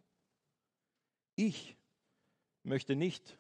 Ich 1.37 1.77
möchte 2.65 2.97
nicht, 2.97 3.39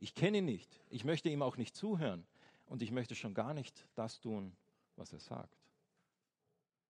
ich 0.00 0.16
kenne 0.16 0.38
ihn 0.38 0.46
nicht, 0.46 0.80
ich 0.90 1.04
möchte 1.04 1.28
ihm 1.28 1.42
auch 1.42 1.58
nicht 1.58 1.76
zuhören 1.76 2.26
und 2.66 2.82
ich 2.82 2.90
möchte 2.90 3.14
schon 3.14 3.34
gar 3.34 3.54
nicht 3.54 3.86
das 3.94 4.18
tun, 4.18 4.56
was 4.96 5.12
er 5.12 5.20
sagt. 5.20 5.63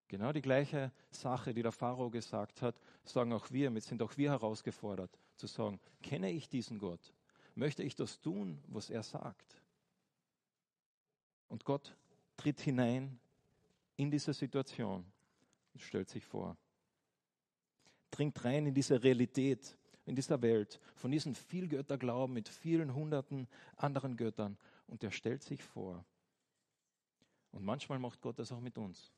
Genau 0.08 0.32
die 0.32 0.42
gleiche 0.42 0.92
Sache, 1.10 1.54
die 1.54 1.62
der 1.62 1.72
Pharao 1.72 2.10
gesagt 2.10 2.60
hat, 2.62 2.78
sagen 3.04 3.32
auch 3.32 3.50
wir, 3.50 3.70
mit 3.70 3.84
sind 3.84 4.02
auch 4.02 4.16
wir 4.16 4.30
herausgefordert, 4.30 5.10
zu 5.36 5.46
sagen, 5.46 5.80
kenne 6.02 6.30
ich 6.30 6.48
diesen 6.48 6.78
Gott? 6.78 7.14
Möchte 7.54 7.82
ich 7.82 7.96
das 7.96 8.20
tun, 8.20 8.62
was 8.66 8.90
er 8.90 9.02
sagt? 9.02 9.62
Und 11.48 11.64
Gott 11.64 11.96
tritt 12.36 12.60
hinein 12.60 13.18
in 13.96 14.10
diese 14.10 14.34
Situation 14.34 15.04
und 15.72 15.80
stellt 15.80 16.10
sich 16.10 16.24
vor. 16.24 16.56
Dringt 18.10 18.44
rein 18.44 18.66
in 18.66 18.74
diese 18.74 19.02
Realität, 19.02 19.76
in 20.04 20.14
dieser 20.14 20.40
Welt, 20.42 20.80
von 20.96 21.10
diesem 21.10 21.34
Vielgötterglauben 21.34 22.34
mit 22.34 22.48
vielen 22.48 22.94
hunderten 22.94 23.48
anderen 23.76 24.16
Göttern 24.16 24.58
und 24.86 25.02
er 25.02 25.10
stellt 25.10 25.42
sich 25.42 25.62
vor. 25.62 26.04
Und 27.52 27.64
manchmal 27.64 27.98
macht 27.98 28.20
Gott 28.20 28.38
das 28.38 28.52
auch 28.52 28.60
mit 28.60 28.76
uns 28.76 29.12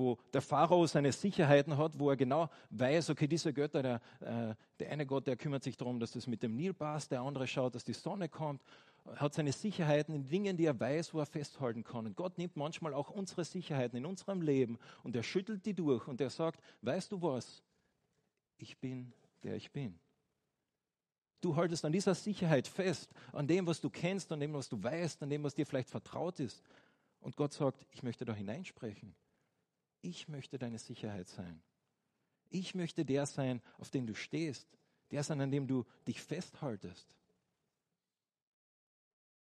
wo 0.00 0.18
der 0.32 0.40
Pharao 0.40 0.86
seine 0.86 1.12
Sicherheiten 1.12 1.76
hat, 1.76 1.98
wo 1.98 2.08
er 2.08 2.16
genau 2.16 2.48
weiß, 2.70 3.10
okay, 3.10 3.28
diese 3.28 3.52
Götter, 3.52 3.82
der, 3.82 4.00
äh, 4.20 4.54
der 4.78 4.90
eine 4.90 5.04
Gott, 5.04 5.26
der 5.26 5.36
kümmert 5.36 5.62
sich 5.62 5.76
darum, 5.76 6.00
dass 6.00 6.12
das 6.12 6.26
mit 6.26 6.42
dem 6.42 6.56
Nil 6.56 6.72
passt, 6.72 7.12
der 7.12 7.20
andere 7.20 7.46
schaut, 7.46 7.74
dass 7.74 7.84
die 7.84 7.92
Sonne 7.92 8.28
kommt, 8.28 8.62
hat 9.16 9.34
seine 9.34 9.52
Sicherheiten 9.52 10.14
in 10.14 10.26
Dingen, 10.26 10.56
die 10.56 10.64
er 10.64 10.78
weiß, 10.78 11.12
wo 11.12 11.20
er 11.20 11.26
festhalten 11.26 11.84
kann. 11.84 12.06
Und 12.06 12.16
Gott 12.16 12.38
nimmt 12.38 12.56
manchmal 12.56 12.94
auch 12.94 13.10
unsere 13.10 13.44
Sicherheiten 13.44 13.98
in 13.98 14.06
unserem 14.06 14.40
Leben 14.40 14.78
und 15.02 15.14
er 15.14 15.22
schüttelt 15.22 15.66
die 15.66 15.74
durch 15.74 16.08
und 16.08 16.20
er 16.20 16.30
sagt, 16.30 16.60
weißt 16.80 17.12
du 17.12 17.20
was, 17.20 17.62
ich 18.56 18.78
bin, 18.78 19.12
der 19.42 19.56
ich 19.56 19.70
bin. 19.70 19.98
Du 21.42 21.56
haltest 21.56 21.84
an 21.84 21.92
dieser 21.92 22.14
Sicherheit 22.14 22.66
fest, 22.66 23.10
an 23.32 23.46
dem, 23.46 23.66
was 23.66 23.80
du 23.80 23.90
kennst, 23.90 24.32
an 24.32 24.40
dem, 24.40 24.54
was 24.54 24.68
du 24.68 24.82
weißt, 24.82 25.22
an 25.22 25.30
dem, 25.30 25.42
was 25.42 25.54
dir 25.54 25.66
vielleicht 25.66 25.90
vertraut 25.90 26.40
ist. 26.40 26.62
Und 27.20 27.36
Gott 27.36 27.52
sagt, 27.52 27.86
ich 27.90 28.02
möchte 28.02 28.24
da 28.24 28.34
hineinsprechen 28.34 29.14
ich 30.02 30.28
möchte 30.28 30.58
deine 30.58 30.78
Sicherheit 30.78 31.28
sein. 31.28 31.62
Ich 32.50 32.74
möchte 32.74 33.04
der 33.04 33.26
sein, 33.26 33.62
auf 33.78 33.90
dem 33.90 34.06
du 34.06 34.14
stehst, 34.14 34.68
der 35.10 35.22
sein, 35.22 35.40
an 35.40 35.50
dem 35.50 35.66
du 35.66 35.84
dich 36.06 36.20
festhaltest. 36.20 37.16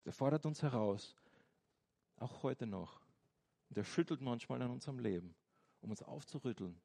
Der 0.04 0.12
fordert 0.12 0.46
uns 0.46 0.62
heraus, 0.62 1.14
auch 2.16 2.42
heute 2.42 2.66
noch. 2.66 3.00
Und 3.68 3.76
er 3.76 3.84
schüttelt 3.84 4.20
manchmal 4.20 4.62
an 4.62 4.70
unserem 4.70 4.98
Leben, 4.98 5.34
um 5.80 5.90
uns 5.90 6.02
aufzurütteln, 6.02 6.80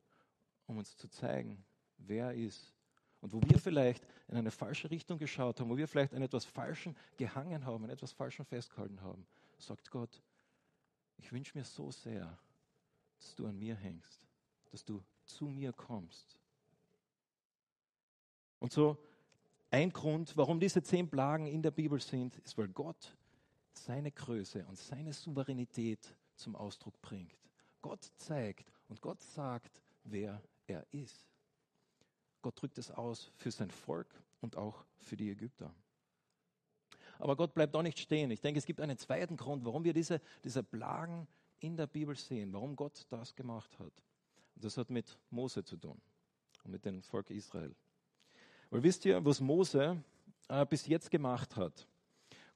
um 0.67 0.77
uns 0.77 0.96
zu 0.98 1.08
zeigen, 1.08 1.63
wer 1.98 2.27
er 2.27 2.36
ist. 2.36 2.74
Und 3.22 3.32
wo 3.32 3.41
wir 3.41 3.58
vielleicht 3.58 4.05
in 4.27 4.36
eine 4.36 4.51
falsche 4.51 4.91
Richtung 4.91 5.17
geschaut 5.17 5.60
haben, 5.60 5.70
wo 5.70 5.77
wir 5.77 5.88
vielleicht 5.88 6.13
an 6.13 6.22
etwas 6.22 6.43
Falschen 6.43 6.96
gehangen 7.15 7.65
haben, 7.65 7.86
an 7.86 7.89
etwas 7.89 8.12
Falschen 8.12 8.43
festgehalten 8.43 9.01
haben, 9.01 9.25
sagt 9.58 9.89
Gott, 9.89 10.22
ich 11.15 11.32
wünsche 11.32 11.58
mir 11.58 11.63
so 11.63 11.89
sehr, 11.89 12.38
dass 13.24 13.36
du 13.36 13.48
an 13.48 13.58
mir 13.58 13.75
hängst, 13.75 14.22
dass 14.72 14.84
du 14.84 15.01
zu 15.25 15.46
mir 15.46 15.74
kommst. 15.74 16.38
Und 18.60 18.72
so 18.72 18.98
ein 19.72 19.92
Grund, 19.92 20.38
warum 20.38 20.60
diese 20.60 20.84
zehn 20.84 21.10
Plagen 21.10 21.48
in 21.48 21.62
der 21.62 21.72
Bibel 21.72 22.00
sind, 22.00 22.38
ist, 22.39 22.58
weil 22.58 22.68
Gott 22.68 23.15
seine 23.74 24.12
Größe 24.12 24.65
und 24.68 24.77
seine 24.77 25.13
Souveränität 25.13 26.15
zum 26.36 26.56
Ausdruck 26.56 27.01
bringt. 27.01 27.36
Gott 27.82 28.03
zeigt 28.18 28.72
und 28.88 29.01
Gott 29.01 29.20
sagt, 29.22 29.82
wer 30.03 30.42
er 30.68 30.86
ist. 30.92 31.25
Gott 32.42 32.62
drückt 32.62 32.77
es 32.77 32.92
aus 32.92 33.32
für 33.36 33.51
sein 33.51 33.72
Volk 33.72 34.08
und 34.42 34.58
auch 34.58 34.86
für 35.00 35.18
die 35.18 35.30
Ägypter. 35.30 35.74
Aber 37.20 37.36
Gott 37.36 37.53
bleibt 37.53 37.75
auch 37.75 37.84
nicht 37.84 38.00
stehen. 38.00 38.32
Ich 38.32 38.42
denke, 38.42 38.60
es 38.60 38.65
gibt 38.65 38.82
einen 38.82 38.98
zweiten 38.98 39.38
Grund, 39.38 39.65
warum 39.65 39.84
wir 39.84 39.94
diese, 39.94 40.22
diese 40.44 40.62
Plagen 40.62 41.27
in 41.63 41.77
der 41.77 41.88
Bibel 41.88 42.15
sehen, 42.15 42.51
warum 42.51 42.75
Gott 42.75 43.05
das 43.10 43.34
gemacht 43.34 43.79
hat. 43.79 43.93
Und 44.55 44.63
das 44.63 44.77
hat 44.77 44.89
mit 44.89 45.17
Mose 45.29 45.63
zu 45.63 45.77
tun 45.77 46.00
und 46.63 46.72
mit 46.72 46.84
dem 46.86 47.01
Volk 47.01 47.29
Israel. 47.29 47.74
Weil 48.70 48.84
wisst 48.84 49.05
ihr, 49.05 49.24
was 49.24 49.39
Mose 49.39 50.03
äh, 50.50 50.65
bis 50.65 50.86
jetzt 50.88 51.10
gemacht 51.10 51.55
hat? 51.55 51.88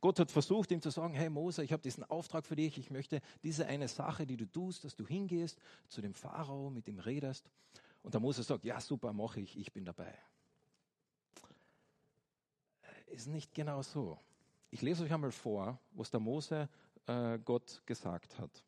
Gott 0.01 0.19
hat 0.19 0.29
versucht, 0.29 0.71
ihm 0.71 0.81
zu 0.81 0.89
sagen, 0.89 1.13
hey 1.13 1.29
Mose, 1.29 1.63
ich 1.63 1.71
habe 1.71 1.81
diesen 1.81 2.03
Auftrag 2.03 2.45
für 2.45 2.55
dich, 2.55 2.77
ich 2.77 2.91
möchte 2.91 3.21
diese 3.43 3.65
eine 3.65 3.87
Sache, 3.87 4.27
die 4.27 4.37
du 4.37 4.45
tust, 4.45 4.83
dass 4.83 4.95
du 4.95 5.07
hingehst 5.07 5.57
zu 5.87 6.01
dem 6.01 6.13
Pharao, 6.13 6.69
mit 6.69 6.87
ihm 6.87 6.99
redest. 6.99 7.49
Und 8.03 8.13
der 8.13 8.21
Mose 8.21 8.43
sagt, 8.43 8.63
ja 8.65 8.79
super, 8.79 9.13
mache 9.13 9.39
ich, 9.39 9.57
ich 9.57 9.71
bin 9.73 9.85
dabei. 9.85 10.13
Ist 13.07 13.27
nicht 13.27 13.53
genau 13.53 13.81
so. 13.81 14.19
Ich 14.69 14.81
lese 14.81 15.03
euch 15.03 15.13
einmal 15.13 15.31
vor, 15.31 15.79
was 15.91 16.11
der 16.11 16.19
Mose 16.19 16.69
äh, 17.07 17.39
Gott 17.39 17.81
gesagt 17.85 18.37
hat. 18.37 18.63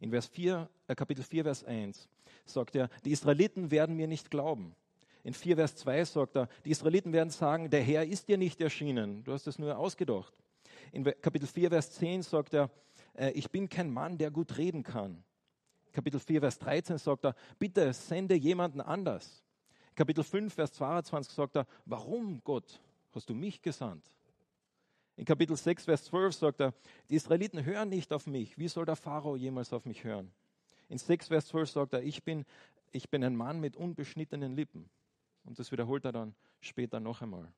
In 0.00 0.10
Vers 0.10 0.26
4, 0.26 0.68
äh, 0.88 0.94
Kapitel 0.94 1.22
4, 1.22 1.44
Vers 1.44 1.62
1 1.62 2.08
sagt 2.46 2.74
er, 2.74 2.88
die 3.04 3.12
Israeliten 3.12 3.70
werden 3.70 3.96
mir 3.96 4.08
nicht 4.08 4.30
glauben. 4.30 4.74
In 5.22 5.34
4, 5.34 5.56
Vers 5.56 5.76
2 5.76 6.04
sagt 6.06 6.36
er, 6.36 6.48
die 6.64 6.70
Israeliten 6.70 7.12
werden 7.12 7.30
sagen, 7.30 7.68
der 7.68 7.82
Herr 7.82 8.06
ist 8.06 8.26
dir 8.26 8.38
nicht 8.38 8.60
erschienen, 8.60 9.22
du 9.24 9.32
hast 9.32 9.46
es 9.46 9.58
nur 9.58 9.76
ausgedacht. 9.76 10.32
In 10.92 11.04
Kapitel 11.04 11.46
4, 11.46 11.68
Vers 11.68 11.90
10 11.92 12.22
sagt 12.22 12.54
er, 12.54 12.70
äh, 13.14 13.30
ich 13.32 13.50
bin 13.50 13.68
kein 13.68 13.90
Mann, 13.90 14.16
der 14.16 14.30
gut 14.30 14.56
reden 14.56 14.82
kann. 14.82 15.22
Kapitel 15.92 16.18
4, 16.18 16.40
Vers 16.40 16.58
13 16.58 16.96
sagt 16.96 17.26
er, 17.26 17.34
bitte 17.58 17.92
sende 17.92 18.34
jemanden 18.34 18.80
anders. 18.80 19.44
Kapitel 19.94 20.24
5, 20.24 20.54
Vers 20.54 20.72
22 20.72 21.34
sagt 21.34 21.56
er, 21.56 21.66
warum 21.84 22.42
Gott 22.42 22.80
hast 23.12 23.28
du 23.28 23.34
mich 23.34 23.60
gesandt? 23.60 24.04
In 25.20 25.26
Kapitel 25.26 25.54
6, 25.54 25.84
Vers 25.84 26.04
12 26.04 26.34
sagt 26.34 26.60
er, 26.62 26.72
die 27.10 27.14
Israeliten 27.14 27.62
hören 27.62 27.90
nicht 27.90 28.10
auf 28.10 28.26
mich. 28.26 28.56
Wie 28.56 28.68
soll 28.68 28.86
der 28.86 28.96
Pharao 28.96 29.36
jemals 29.36 29.70
auf 29.74 29.84
mich 29.84 30.02
hören? 30.02 30.32
In 30.88 30.96
6, 30.96 31.28
Vers 31.28 31.48
12 31.48 31.68
sagt 31.68 31.92
er, 31.92 32.02
ich 32.02 32.24
bin, 32.24 32.46
ich 32.90 33.10
bin 33.10 33.22
ein 33.22 33.36
Mann 33.36 33.60
mit 33.60 33.76
unbeschnittenen 33.76 34.56
Lippen. 34.56 34.88
Und 35.44 35.58
das 35.58 35.72
wiederholt 35.72 36.06
er 36.06 36.12
dann 36.12 36.34
später 36.62 37.00
noch 37.00 37.20
einmal. 37.20 37.52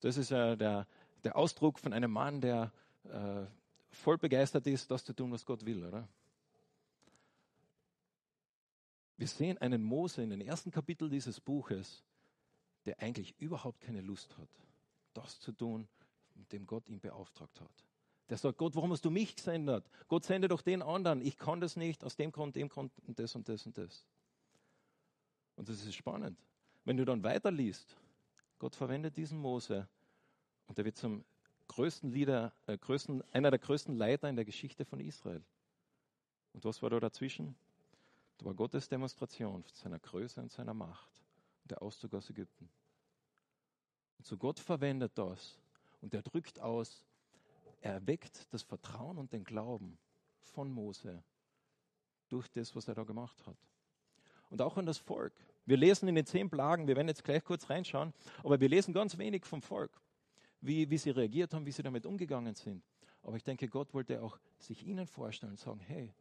Das 0.00 0.16
ist 0.16 0.30
ja 0.30 0.56
der, 0.56 0.86
der 1.24 1.36
Ausdruck 1.36 1.78
von 1.78 1.92
einem 1.92 2.10
Mann, 2.10 2.40
der 2.40 2.72
äh, 3.04 3.44
voll 3.90 4.16
begeistert 4.16 4.66
ist, 4.66 4.90
das 4.90 5.04
zu 5.04 5.12
tun, 5.12 5.30
was 5.30 5.44
Gott 5.44 5.66
will, 5.66 5.84
oder? 5.84 6.08
Wir 9.18 9.28
sehen 9.28 9.58
einen 9.58 9.82
Mose 9.82 10.22
in 10.22 10.30
den 10.30 10.40
ersten 10.40 10.70
Kapitel 10.70 11.10
dieses 11.10 11.38
Buches, 11.38 12.02
der 12.86 12.98
eigentlich 13.00 13.38
überhaupt 13.38 13.82
keine 13.82 14.00
Lust 14.00 14.38
hat 14.38 14.48
das 15.14 15.40
zu 15.40 15.52
tun, 15.52 15.88
mit 16.34 16.52
dem 16.52 16.66
Gott 16.66 16.88
ihn 16.88 17.00
beauftragt 17.00 17.60
hat. 17.60 17.84
Der 18.28 18.38
sagt, 18.38 18.58
Gott, 18.58 18.76
warum 18.76 18.92
hast 18.92 19.04
du 19.04 19.10
mich 19.10 19.34
gesendet? 19.34 19.84
Gott 20.06 20.24
sende 20.24 20.46
doch 20.46 20.62
den 20.62 20.82
anderen. 20.82 21.20
Ich 21.20 21.36
kann 21.36 21.60
das 21.60 21.76
nicht, 21.76 22.04
aus 22.04 22.16
dem 22.16 22.30
Grund, 22.30 22.54
dem 22.54 22.68
Grund 22.68 22.92
und 23.06 23.18
das 23.18 23.34
und 23.34 23.48
das 23.48 23.66
und 23.66 23.76
das. 23.76 24.06
Und 25.56 25.68
das 25.68 25.84
ist 25.84 25.94
spannend. 25.94 26.38
Wenn 26.84 26.96
du 26.96 27.04
dann 27.04 27.22
weiterliest, 27.22 27.96
Gott 28.58 28.76
verwendet 28.76 29.16
diesen 29.16 29.38
Mose 29.38 29.88
und 30.68 30.78
er 30.78 30.84
wird 30.84 30.96
zum 30.96 31.24
größten 31.66 32.10
Leader, 32.10 32.52
äh, 32.66 32.78
größten, 32.78 33.22
einer 33.32 33.50
der 33.50 33.58
größten 33.58 33.96
Leiter 33.96 34.28
in 34.28 34.36
der 34.36 34.44
Geschichte 34.44 34.84
von 34.84 35.00
Israel. 35.00 35.42
Und 36.52 36.64
was 36.64 36.82
war 36.82 36.90
da 36.90 37.00
dazwischen? 37.00 37.56
Da 38.38 38.46
war 38.46 38.54
Gottes 38.54 38.88
Demonstration 38.88 39.64
seiner 39.72 39.98
Größe 39.98 40.40
und 40.40 40.50
seiner 40.50 40.74
Macht. 40.74 41.10
Der 41.64 41.82
Auszug 41.82 42.14
aus 42.14 42.30
Ägypten. 42.30 42.68
Und 44.20 44.26
so 44.26 44.36
Gott 44.36 44.60
verwendet 44.60 45.12
das 45.14 45.58
und 46.02 46.12
er 46.12 46.20
drückt 46.20 46.60
aus, 46.60 47.06
er 47.80 47.94
erweckt 47.94 48.52
das 48.52 48.60
Vertrauen 48.60 49.16
und 49.16 49.32
den 49.32 49.44
Glauben 49.44 49.96
von 50.42 50.70
Mose 50.70 51.24
durch 52.28 52.46
das, 52.48 52.76
was 52.76 52.86
er 52.86 52.94
da 52.94 53.04
gemacht 53.04 53.46
hat. 53.46 53.56
Und 54.50 54.60
auch 54.60 54.76
an 54.76 54.84
das 54.84 54.98
Volk. 54.98 55.32
Wir 55.64 55.78
lesen 55.78 56.06
in 56.06 56.16
den 56.16 56.26
zehn 56.26 56.50
Plagen, 56.50 56.86
wir 56.86 56.96
werden 56.96 57.08
jetzt 57.08 57.24
gleich 57.24 57.42
kurz 57.42 57.70
reinschauen, 57.70 58.12
aber 58.44 58.60
wir 58.60 58.68
lesen 58.68 58.92
ganz 58.92 59.16
wenig 59.16 59.46
vom 59.46 59.62
Volk, 59.62 59.98
wie, 60.60 60.90
wie 60.90 60.98
sie 60.98 61.12
reagiert 61.12 61.54
haben, 61.54 61.64
wie 61.64 61.72
sie 61.72 61.82
damit 61.82 62.04
umgegangen 62.04 62.54
sind. 62.54 62.84
Aber 63.22 63.38
ich 63.38 63.42
denke, 63.42 63.68
Gott 63.68 63.94
wollte 63.94 64.22
auch 64.22 64.38
sich 64.58 64.86
ihnen 64.86 65.06
vorstellen 65.06 65.52
und 65.52 65.58
sagen, 65.60 65.80
hey, 65.80 66.12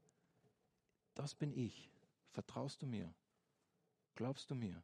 das 1.15 1.35
bin 1.35 1.51
ich. 1.51 1.91
Vertraust 2.31 2.81
du 2.81 2.85
mir? 2.85 3.13
Glaubst 4.15 4.49
du 4.49 4.55
mir? 4.55 4.81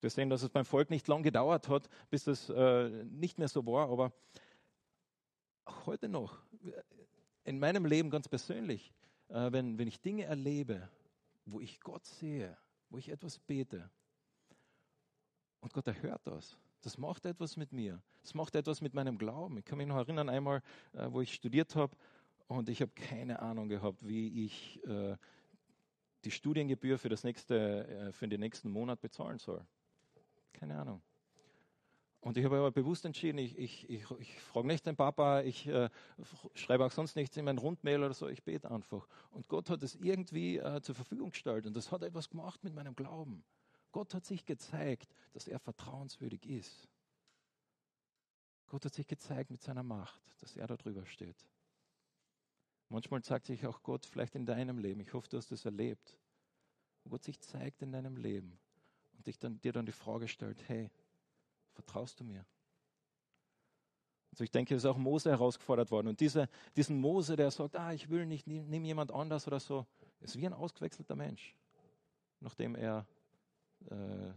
Wir 0.00 0.10
sehen, 0.10 0.30
dass 0.30 0.42
es 0.42 0.48
beim 0.48 0.64
Volk 0.64 0.90
nicht 0.90 1.08
lang 1.08 1.22
gedauert 1.22 1.68
hat, 1.68 1.88
bis 2.08 2.24
das 2.24 2.48
äh, 2.48 2.88
nicht 3.04 3.38
mehr 3.38 3.48
so 3.48 3.64
war, 3.66 3.90
aber 3.90 4.12
heute 5.86 6.08
noch, 6.08 6.38
in 7.44 7.58
meinem 7.58 7.84
Leben 7.84 8.10
ganz 8.10 8.28
persönlich, 8.28 8.92
äh, 9.28 9.52
wenn, 9.52 9.78
wenn 9.78 9.88
ich 9.88 10.00
Dinge 10.00 10.24
erlebe, 10.24 10.88
wo 11.44 11.60
ich 11.60 11.80
Gott 11.80 12.04
sehe, 12.06 12.56
wo 12.88 12.98
ich 12.98 13.08
etwas 13.08 13.38
bete 13.38 13.90
und 15.60 15.72
Gott 15.72 15.86
erhört 15.86 16.22
das, 16.24 16.56
das 16.80 16.96
macht 16.96 17.26
etwas 17.26 17.56
mit 17.56 17.72
mir, 17.72 18.02
das 18.22 18.34
macht 18.34 18.54
etwas 18.54 18.80
mit 18.80 18.94
meinem 18.94 19.18
Glauben. 19.18 19.58
Ich 19.58 19.64
kann 19.64 19.78
mich 19.78 19.86
noch 19.86 19.96
erinnern, 19.96 20.28
einmal, 20.28 20.62
äh, 20.92 21.06
wo 21.10 21.20
ich 21.20 21.34
studiert 21.34 21.76
habe 21.76 21.94
und 22.46 22.68
ich 22.68 22.80
habe 22.80 22.92
keine 22.92 23.40
Ahnung 23.40 23.68
gehabt, 23.68 24.06
wie 24.06 24.44
ich 24.46 24.82
äh, 24.86 25.16
die 26.24 26.30
Studiengebühr 26.30 26.98
für, 26.98 27.08
das 27.08 27.24
nächste, 27.24 27.86
äh, 27.86 28.12
für 28.12 28.28
den 28.28 28.40
nächsten 28.40 28.70
Monat 28.70 29.00
bezahlen 29.00 29.38
soll. 29.38 29.64
Keine 30.52 30.78
Ahnung. 30.78 31.02
Und 32.22 32.36
ich 32.36 32.44
habe 32.44 32.58
aber 32.58 32.70
bewusst 32.70 33.06
entschieden, 33.06 33.38
ich, 33.38 33.56
ich, 33.58 33.88
ich, 33.88 34.10
ich 34.18 34.40
frage 34.40 34.66
nicht 34.66 34.84
den 34.84 34.94
Papa, 34.94 35.40
ich 35.40 35.66
äh, 35.66 35.88
schreibe 36.54 36.84
auch 36.84 36.92
sonst 36.92 37.16
nichts 37.16 37.36
in 37.38 37.46
mein 37.46 37.56
Rundmail 37.56 38.04
oder 38.04 38.12
so, 38.12 38.28
ich 38.28 38.44
bete 38.44 38.70
einfach. 38.70 39.08
Und 39.30 39.48
Gott 39.48 39.70
hat 39.70 39.82
es 39.82 39.94
irgendwie 39.94 40.58
äh, 40.58 40.82
zur 40.82 40.94
Verfügung 40.94 41.30
gestellt 41.30 41.66
und 41.66 41.74
das 41.74 41.90
hat 41.90 42.02
etwas 42.02 42.28
gemacht 42.28 42.62
mit 42.62 42.74
meinem 42.74 42.94
Glauben. 42.94 43.42
Gott 43.90 44.12
hat 44.12 44.26
sich 44.26 44.44
gezeigt, 44.44 45.14
dass 45.32 45.48
er 45.48 45.58
vertrauenswürdig 45.58 46.46
ist. 46.46 46.88
Gott 48.66 48.84
hat 48.84 48.94
sich 48.94 49.06
gezeigt 49.06 49.50
mit 49.50 49.62
seiner 49.62 49.82
Macht, 49.82 50.20
dass 50.40 50.56
er 50.56 50.66
da 50.66 50.76
drüber 50.76 51.06
steht. 51.06 51.48
Manchmal 52.90 53.22
zeigt 53.22 53.46
sich 53.46 53.66
auch 53.66 53.82
Gott 53.82 54.04
vielleicht 54.04 54.34
in 54.34 54.44
deinem 54.44 54.78
Leben. 54.78 55.00
Ich 55.00 55.14
hoffe, 55.14 55.28
du 55.28 55.38
hast 55.38 55.50
das 55.50 55.64
erlebt. 55.64 56.18
Gott 57.08 57.24
sich 57.24 57.40
zeigt 57.40 57.80
in 57.80 57.92
deinem 57.92 58.16
Leben 58.16 58.60
und 59.20 59.26
dich 59.26 59.38
dann, 59.38 59.60
dir 59.60 59.72
dann 59.72 59.84
die 59.84 59.92
Frage 59.92 60.28
stellt, 60.28 60.66
hey, 60.66 60.90
vertraust 61.74 62.18
du 62.20 62.24
mir? 62.24 62.46
Also 64.30 64.44
ich 64.44 64.50
denke, 64.50 64.74
es 64.74 64.82
ist 64.82 64.88
auch 64.88 64.96
Mose 64.96 65.28
herausgefordert 65.28 65.90
worden. 65.90 66.08
Und 66.08 66.20
diese, 66.20 66.48
diesen 66.74 66.98
Mose, 66.98 67.36
der 67.36 67.50
sagt, 67.50 67.76
ah, 67.76 67.92
ich 67.92 68.08
will 68.08 68.24
nicht, 68.24 68.46
nimm 68.46 68.82
jemand 68.82 69.12
anders 69.12 69.46
oder 69.46 69.60
so, 69.60 69.84
ist 70.20 70.38
wie 70.38 70.46
ein 70.46 70.54
ausgewechselter 70.54 71.16
Mensch, 71.16 71.54
nachdem 72.40 72.76
er 72.76 73.06
äh, 73.90 74.32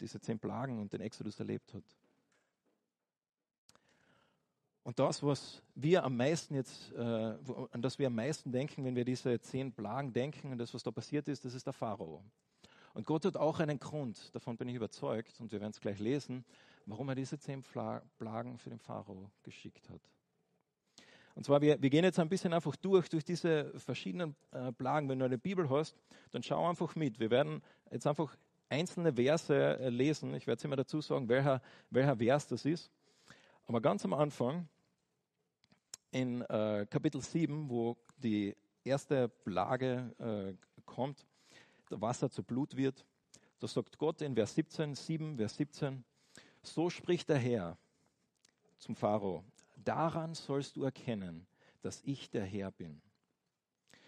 diese 0.00 0.20
zehn 0.20 0.40
Plagen 0.40 0.80
und 0.80 0.92
den 0.92 1.00
Exodus 1.00 1.38
erlebt 1.38 1.72
hat. 1.72 1.84
Und 4.82 4.98
das, 4.98 5.22
was 5.22 5.62
wir 5.76 6.02
am 6.02 6.16
meisten 6.16 6.56
jetzt, 6.56 6.90
äh, 6.92 7.36
an 7.70 7.82
das 7.82 8.00
wir 8.00 8.08
am 8.08 8.16
meisten 8.16 8.50
denken, 8.50 8.84
wenn 8.84 8.96
wir 8.96 9.04
diese 9.04 9.40
zehn 9.40 9.72
Plagen 9.72 10.12
denken 10.12 10.50
und 10.50 10.58
das, 10.58 10.74
was 10.74 10.82
da 10.82 10.90
passiert 10.90 11.28
ist, 11.28 11.44
das 11.44 11.54
ist 11.54 11.66
der 11.66 11.72
Pharao. 11.72 12.24
Und 12.94 13.06
Gott 13.06 13.24
hat 13.24 13.36
auch 13.36 13.58
einen 13.58 13.78
Grund, 13.78 14.34
davon 14.34 14.56
bin 14.56 14.68
ich 14.68 14.76
überzeugt, 14.76 15.40
und 15.40 15.52
wir 15.52 15.60
werden 15.60 15.72
es 15.72 15.80
gleich 15.80 15.98
lesen, 15.98 16.44
warum 16.86 17.08
er 17.08 17.16
diese 17.16 17.38
zehn 17.38 17.62
Plagen 17.62 18.58
für 18.58 18.70
den 18.70 18.78
Pharao 18.78 19.30
geschickt 19.42 19.90
hat. 19.90 20.00
Und 21.34 21.44
zwar, 21.44 21.60
wir, 21.60 21.82
wir 21.82 21.90
gehen 21.90 22.04
jetzt 22.04 22.20
ein 22.20 22.28
bisschen 22.28 22.52
einfach 22.52 22.76
durch, 22.76 23.08
durch 23.08 23.24
diese 23.24 23.72
verschiedenen 23.80 24.36
äh, 24.52 24.70
Plagen. 24.70 25.08
Wenn 25.08 25.18
du 25.18 25.24
eine 25.24 25.38
Bibel 25.38 25.68
hast, 25.68 25.96
dann 26.30 26.44
schau 26.44 26.68
einfach 26.68 26.94
mit. 26.94 27.18
Wir 27.18 27.30
werden 27.30 27.60
jetzt 27.90 28.06
einfach 28.06 28.36
einzelne 28.68 29.12
Verse 29.12 29.52
äh, 29.52 29.88
lesen. 29.88 30.32
Ich 30.34 30.46
werde 30.46 30.58
es 30.58 30.64
immer 30.64 30.76
dazu 30.76 31.00
sagen, 31.00 31.28
welcher, 31.28 31.60
welcher 31.90 32.16
Vers 32.16 32.46
das 32.46 32.64
ist. 32.64 32.92
Aber 33.66 33.80
ganz 33.80 34.04
am 34.04 34.14
Anfang, 34.14 34.68
in 36.12 36.42
äh, 36.42 36.86
Kapitel 36.88 37.20
7, 37.20 37.68
wo 37.68 37.96
die 38.16 38.56
erste 38.84 39.28
Plage 39.28 40.14
äh, 40.20 40.82
kommt, 40.84 41.26
Wasser 41.90 42.30
zu 42.30 42.42
Blut 42.42 42.76
wird. 42.76 43.04
Da 43.60 43.68
sagt 43.68 43.98
Gott 43.98 44.20
in 44.20 44.34
Vers 44.34 44.54
17, 44.54 44.94
7, 44.94 45.36
Vers 45.36 45.56
17, 45.56 46.04
so 46.62 46.90
spricht 46.90 47.28
der 47.28 47.38
Herr 47.38 47.78
zum 48.78 48.96
Pharao, 48.96 49.44
daran 49.76 50.34
sollst 50.34 50.76
du 50.76 50.84
erkennen, 50.84 51.46
dass 51.82 52.02
ich 52.04 52.30
der 52.30 52.44
Herr 52.44 52.70
bin. 52.70 53.00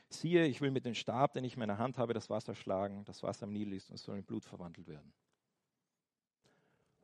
Siehe, 0.09 0.47
ich 0.47 0.61
will 0.61 0.71
mit 0.71 0.85
dem 0.85 0.95
Stab, 0.95 1.33
den 1.33 1.45
ich 1.45 1.55
in 1.55 1.61
meiner 1.61 1.79
Hand 1.79 1.99
habe, 1.99 2.15
das 2.15 2.31
Wasser 2.31 2.55
schlagen, 2.55 3.05
das 3.05 3.23
Wasser 3.23 3.45
am 3.45 3.53
Nil 3.53 3.73
ist 3.73 3.91
und 3.91 3.99
soll 3.99 4.19
in 4.19 4.25
Blut 4.25 4.45
verwandelt 4.45 4.87
werden. 4.87 5.12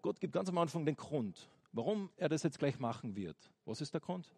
Gott 0.00 0.20
gibt 0.20 0.32
ganz 0.32 0.48
am 0.48 0.58
Anfang 0.58 0.84
den 0.84 0.96
Grund, 0.96 1.48
warum 1.72 2.10
er 2.16 2.28
das 2.28 2.42
jetzt 2.42 2.58
gleich 2.58 2.78
machen 2.78 3.16
wird. 3.16 3.36
Was 3.64 3.80
ist 3.80 3.94
der 3.94 4.00
Grund? 4.00 4.32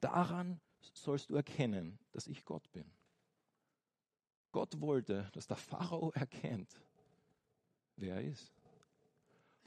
Daran 0.00 0.60
sollst 0.94 1.30
du 1.30 1.36
erkennen, 1.36 1.98
dass 2.12 2.26
ich 2.26 2.44
Gott 2.44 2.70
bin. 2.72 2.84
Gott 4.52 4.80
wollte, 4.80 5.28
dass 5.32 5.46
der 5.46 5.56
Pharao 5.56 6.10
erkennt, 6.14 6.70
wer 7.96 8.16
er 8.16 8.24
ist. 8.24 8.52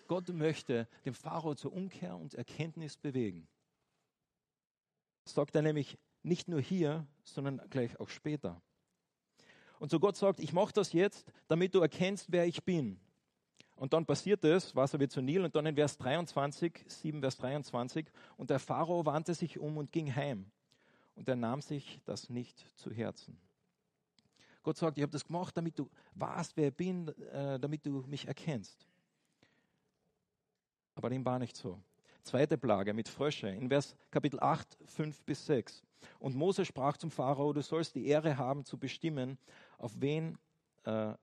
Gott 0.08 0.30
möchte 0.30 0.88
den 1.06 1.13
Pharao 1.13 1.56
zur 1.56 1.74
Umkehr 1.74 2.17
und 2.17 2.34
Erkenntnis 2.34 2.98
bewegen. 2.98 3.48
Das 5.24 5.34
sagt 5.34 5.56
er 5.56 5.62
nämlich 5.62 5.98
nicht 6.22 6.48
nur 6.48 6.62
hier, 6.62 7.08
sondern 7.24 7.62
gleich 7.69 8.00
auch 8.00 8.10
später. 8.10 8.62
Und 9.80 9.91
so 9.91 10.00
Gott 10.00 10.15
sagt, 10.15 10.39
ich 10.39 10.54
mache 10.54 10.74
das 10.74 10.93
jetzt, 10.93 11.32
damit 11.48 11.76
du 11.76 11.80
erkennst, 11.80 12.32
wer 12.32 12.46
ich 12.46 12.63
bin. 12.63 13.00
Und 13.76 13.93
dann 13.93 14.06
passiert 14.06 14.43
es, 14.46 14.76
Wasser 14.76 15.00
wird 15.00 15.12
zu 15.12 15.22
Nil, 15.22 15.43
und 15.43 15.56
dann 15.56 15.65
in 15.65 15.76
Vers 15.76 15.98
23, 15.98 16.86
7 16.88 17.19
Vers 17.19 17.38
23, 17.38 18.06
und 18.38 18.50
der 18.50 18.60
Pharao 18.60 19.06
wandte 19.06 19.34
sich 19.34 19.60
um 19.60 19.78
und 19.78 19.91
ging 19.91 20.13
heim. 20.15 20.52
Und 21.15 21.28
er 21.28 21.36
nahm 21.36 21.62
sich 21.62 22.00
das 22.06 22.30
nicht 22.30 22.65
zu 22.76 22.91
Herzen. 22.91 23.38
Gott 24.63 24.78
sagt, 24.78 24.97
ich 24.97 25.02
habe 25.02 25.12
das 25.12 25.26
gemacht, 25.26 25.56
damit 25.56 25.78
du 25.78 25.89
weißt, 26.15 26.56
wer 26.56 26.69
ich 26.69 26.76
bin, 26.76 27.10
äh, 27.10 27.60
damit 27.60 27.86
du 27.86 28.04
mich 28.08 28.28
erkennst. 28.28 28.88
Aber 30.95 31.10
dem 31.10 31.26
war 31.26 31.38
nicht 31.38 31.56
so. 31.56 31.80
Zweite 32.23 32.58
Plage 32.58 32.93
mit 32.93 33.10
Frösche 33.10 33.49
in 33.49 33.67
Vers 33.67 33.95
Kapitel 34.10 34.39
8, 34.39 34.78
5 34.86 35.23
bis 35.23 35.45
6. 35.45 35.84
Und 36.19 36.36
Mose 36.36 36.63
sprach 36.63 36.95
zum 36.95 37.12
Pharao, 37.12 37.52
du 37.52 37.62
sollst 37.62 37.95
die 37.95 38.08
Ehre 38.08 38.38
haben 38.38 38.63
zu 38.63 38.78
bestimmen, 38.78 39.38
auf 39.78 39.91
wen, 39.99 40.38
äh, 40.86 41.13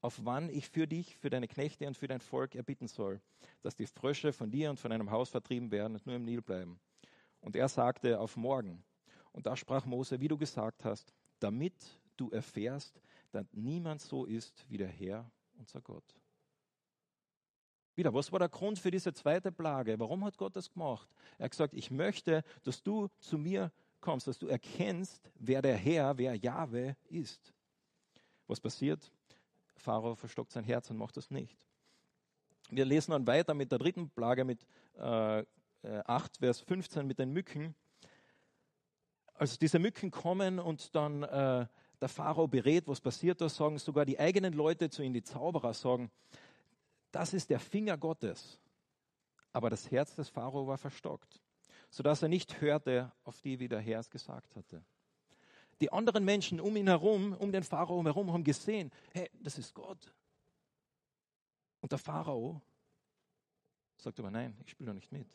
auf 0.00 0.20
wann 0.22 0.48
ich 0.48 0.68
für 0.68 0.86
dich, 0.86 1.16
für 1.16 1.30
deine 1.30 1.48
Knechte 1.48 1.86
und 1.88 1.96
für 1.96 2.06
dein 2.06 2.20
Volk 2.20 2.54
erbitten 2.54 2.86
soll, 2.86 3.20
dass 3.62 3.74
die 3.74 3.86
Frösche 3.86 4.32
von 4.32 4.50
dir 4.50 4.70
und 4.70 4.78
von 4.78 4.90
deinem 4.90 5.10
Haus 5.10 5.30
vertrieben 5.30 5.72
werden 5.72 5.94
und 5.94 6.06
nur 6.06 6.14
im 6.14 6.24
Nil 6.24 6.42
bleiben. 6.42 6.78
Und 7.40 7.56
er 7.56 7.68
sagte, 7.68 8.20
auf 8.20 8.36
morgen. 8.36 8.84
Und 9.32 9.46
da 9.46 9.56
sprach 9.56 9.84
Mose, 9.84 10.20
wie 10.20 10.28
du 10.28 10.38
gesagt 10.38 10.84
hast, 10.84 11.12
damit 11.40 11.74
du 12.16 12.30
erfährst, 12.30 13.00
dass 13.32 13.46
niemand 13.52 14.00
so 14.00 14.24
ist 14.24 14.64
wie 14.68 14.78
der 14.78 14.88
Herr, 14.88 15.30
unser 15.58 15.80
Gott. 15.80 16.04
Wieder, 17.96 18.12
was 18.12 18.32
war 18.32 18.40
der 18.40 18.48
Grund 18.48 18.78
für 18.78 18.90
diese 18.90 19.12
zweite 19.12 19.52
Plage? 19.52 19.98
Warum 20.00 20.24
hat 20.24 20.36
Gott 20.36 20.56
das 20.56 20.70
gemacht? 20.70 21.08
Er 21.38 21.44
hat 21.44 21.52
gesagt, 21.52 21.74
ich 21.74 21.90
möchte, 21.90 22.42
dass 22.64 22.82
du 22.82 23.08
zu 23.20 23.38
mir 23.38 23.70
kommst, 24.00 24.26
dass 24.26 24.38
du 24.38 24.48
erkennst, 24.48 25.30
wer 25.36 25.62
der 25.62 25.76
Herr, 25.76 26.18
wer 26.18 26.34
Jahwe 26.34 26.96
ist. 27.08 27.54
Was 28.46 28.60
passiert? 28.60 29.10
Pharao 29.76 30.14
verstockt 30.16 30.52
sein 30.52 30.64
Herz 30.64 30.90
und 30.90 30.96
macht 30.96 31.16
das 31.16 31.30
nicht. 31.30 31.56
Wir 32.70 32.84
lesen 32.84 33.12
dann 33.12 33.26
weiter 33.26 33.54
mit 33.54 33.70
der 33.70 33.78
dritten 33.78 34.10
Plage, 34.10 34.44
mit 34.44 34.66
äh, 34.96 35.44
8, 35.82 36.38
Vers 36.38 36.60
15, 36.60 37.06
mit 37.06 37.18
den 37.18 37.32
Mücken. 37.32 37.74
Als 39.34 39.58
diese 39.58 39.78
Mücken 39.78 40.10
kommen 40.10 40.58
und 40.58 40.94
dann 40.94 41.22
äh, 41.22 41.66
der 42.04 42.10
Pharao 42.10 42.46
berät, 42.46 42.86
was 42.86 43.00
passiert 43.00 43.40
da, 43.40 43.48
sagen 43.48 43.78
sogar 43.78 44.04
die 44.04 44.18
eigenen 44.18 44.52
Leute 44.52 44.90
zu 44.90 45.02
ihm, 45.02 45.14
die 45.14 45.22
Zauberer, 45.22 45.72
sagen, 45.72 46.10
das 47.10 47.32
ist 47.32 47.48
der 47.48 47.58
Finger 47.58 47.96
Gottes. 47.96 48.60
Aber 49.52 49.70
das 49.70 49.90
Herz 49.90 50.14
des 50.14 50.28
Pharao 50.28 50.66
war 50.66 50.76
verstockt, 50.76 51.40
sodass 51.88 52.20
er 52.20 52.28
nicht 52.28 52.60
hörte 52.60 53.10
auf 53.24 53.40
die, 53.40 53.58
wie 53.58 53.68
der 53.68 53.80
Herr 53.80 54.00
es 54.00 54.10
gesagt 54.10 54.54
hatte. 54.54 54.84
Die 55.80 55.90
anderen 55.90 56.26
Menschen 56.26 56.60
um 56.60 56.76
ihn 56.76 56.88
herum, 56.88 57.32
um 57.38 57.50
den 57.50 57.62
Pharao 57.62 58.04
herum, 58.04 58.30
haben 58.34 58.44
gesehen, 58.44 58.90
hey, 59.14 59.30
das 59.40 59.56
ist 59.56 59.72
Gott. 59.72 60.12
Und 61.80 61.90
der 61.90 61.98
Pharao 61.98 62.60
sagt 63.96 64.20
aber, 64.20 64.30
nein, 64.30 64.54
ich 64.62 64.72
spiele 64.72 64.88
doch 64.88 64.94
nicht 64.94 65.10
mit. 65.10 65.28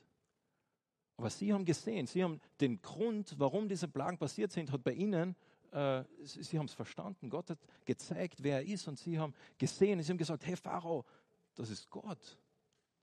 Aber 1.17 1.31
sie 1.31 1.51
haben 1.51 1.65
gesehen, 1.65 2.05
sie 2.05 2.23
haben 2.23 2.39
den 2.61 2.79
Grund, 2.79 3.33
warum 3.39 3.67
diese 3.67 3.87
Plagen 3.87 4.19
passiert 4.19 4.51
sind, 4.51 4.71
hat 4.71 4.83
bei 4.83 4.93
ihnen 4.93 5.35
äh, 5.73 6.03
sie, 6.23 6.57
haben 6.57 6.65
es 6.65 6.73
verstanden. 6.73 7.29
Gott 7.29 7.49
hat 7.49 7.59
gezeigt, 7.85 8.43
wer 8.43 8.57
er 8.57 8.65
ist 8.65 8.87
und 8.87 8.97
sie 8.97 9.19
haben 9.19 9.33
gesehen. 9.57 10.01
Sie 10.01 10.11
haben 10.11 10.17
gesagt, 10.17 10.45
hey 10.45 10.55
Pharao, 10.55 11.05
das 11.55 11.69
ist 11.69 11.89
Gott. 11.89 12.37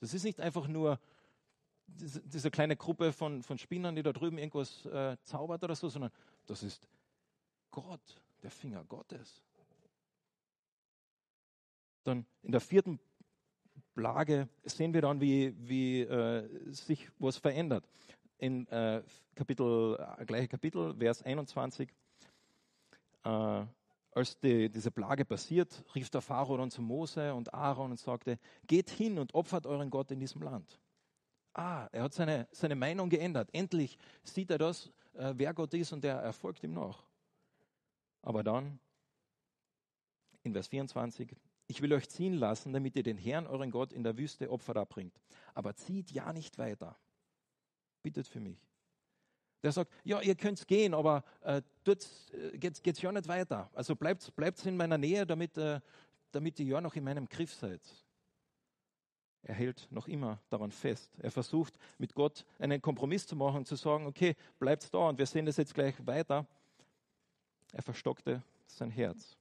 Das 0.00 0.14
ist 0.14 0.24
nicht 0.24 0.40
einfach 0.40 0.68
nur 0.68 0.98
diese, 1.87 2.20
diese 2.22 2.50
kleine 2.50 2.76
Gruppe 2.76 3.12
von, 3.12 3.42
von 3.42 3.59
Spinnern, 3.59 3.94
die 3.94 4.02
da 4.02 4.12
drüben 4.12 4.38
irgendwas 4.38 4.85
äh, 4.87 5.16
zaubert 5.22 5.62
oder 5.62 5.74
so, 5.74 5.88
sondern 5.88 6.11
das 6.46 6.62
ist 6.62 6.88
Gott, 7.70 8.20
der 8.42 8.50
Finger 8.50 8.85
Gottes. 8.85 9.42
Dann 12.05 12.24
in 12.42 12.52
der 12.52 12.61
vierten 12.61 13.00
Plage 13.94 14.48
sehen 14.64 14.94
wir 14.94 15.00
dann, 15.00 15.20
wie, 15.20 15.55
wie 15.59 16.02
äh, 16.02 16.48
sich 16.72 17.09
was 17.18 17.37
verändert. 17.37 17.88
In 18.38 18.66
äh, 18.68 19.02
Kapitel, 19.35 19.98
äh, 20.18 20.24
gleiche 20.24 20.48
Kapitel, 20.48 20.94
Vers 20.96 21.22
21. 21.22 21.88
Äh, 23.26 23.66
als 24.12 24.38
die, 24.38 24.70
diese 24.70 24.90
Plage 24.90 25.26
passiert, 25.26 25.84
rief 25.94 26.08
der 26.08 26.22
Pharao 26.22 26.56
dann 26.56 26.70
zu 26.70 26.80
Mose 26.80 27.34
und 27.34 27.52
Aaron 27.52 27.90
und 27.90 27.98
sagte, 27.98 28.38
geht 28.66 28.88
hin 28.88 29.18
und 29.18 29.34
opfert 29.34 29.66
euren 29.66 29.90
Gott 29.90 30.10
in 30.10 30.20
diesem 30.20 30.42
Land. 30.42 30.80
Ah, 31.52 31.88
er 31.92 32.04
hat 32.04 32.14
seine, 32.14 32.48
seine 32.50 32.76
Meinung 32.76 33.10
geändert. 33.10 33.50
Endlich 33.52 33.98
sieht 34.22 34.50
er 34.50 34.58
das, 34.58 34.90
äh, 35.14 35.34
wer 35.36 35.52
Gott 35.52 35.74
ist 35.74 35.92
und 35.92 36.04
er 36.04 36.16
erfolgt 36.16 36.62
ihm 36.64 36.72
nach. 36.72 37.04
Aber 38.22 38.42
dann, 38.42 38.78
in 40.44 40.52
Vers 40.52 40.68
24, 40.68 41.36
ich 41.66 41.82
will 41.82 41.92
euch 41.92 42.08
ziehen 42.08 42.34
lassen, 42.34 42.72
damit 42.72 42.96
ihr 42.96 43.02
den 43.02 43.18
Herrn, 43.18 43.46
euren 43.46 43.70
Gott, 43.70 43.92
in 43.92 44.02
der 44.02 44.16
Wüste 44.16 44.50
Opfer 44.50 44.76
abbringt. 44.76 45.20
Aber 45.52 45.74
zieht 45.74 46.10
ja 46.10 46.32
nicht 46.32 46.56
weiter. 46.58 46.96
Bittet 48.02 48.28
für 48.28 48.40
mich. 48.40 48.66
Der 49.66 49.72
sagt, 49.72 49.90
ja, 50.05 50.20
ihr 50.20 50.37
könnt 50.37 50.68
gehen, 50.68 50.94
aber 50.94 51.24
äh, 51.42 51.61
dort 51.83 52.09
äh, 52.33 52.57
geht 52.57 52.87
es 52.87 53.02
ja 53.02 53.11
nicht 53.11 53.26
weiter. 53.26 53.68
Also 53.74 53.96
bleibt, 53.96 54.33
bleibt 54.37 54.64
in 54.64 54.76
meiner 54.76 54.96
Nähe, 54.96 55.26
damit, 55.26 55.59
äh, 55.59 55.81
damit 56.31 56.61
ihr 56.61 56.66
ja 56.66 56.81
noch 56.81 56.94
in 56.94 57.02
meinem 57.02 57.29
Griff 57.29 57.52
seid. 57.52 57.81
Er 59.42 59.57
hält 59.57 59.88
noch 59.90 60.07
immer 60.07 60.38
daran 60.50 60.70
fest. 60.70 61.11
Er 61.18 61.33
versucht 61.33 61.81
mit 61.98 62.14
Gott 62.14 62.46
einen 62.61 62.81
Kompromiss 62.81 63.26
zu 63.26 63.35
machen 63.35 63.64
zu 63.64 63.74
sagen, 63.74 64.07
okay, 64.07 64.37
bleibt 64.61 64.94
da 64.94 65.09
und 65.09 65.18
wir 65.18 65.26
sehen 65.26 65.46
das 65.46 65.57
jetzt 65.57 65.74
gleich 65.74 65.94
weiter. 66.07 66.46
Er 67.72 67.83
verstockte 67.83 68.44
sein 68.68 68.92
Herz. 68.92 69.37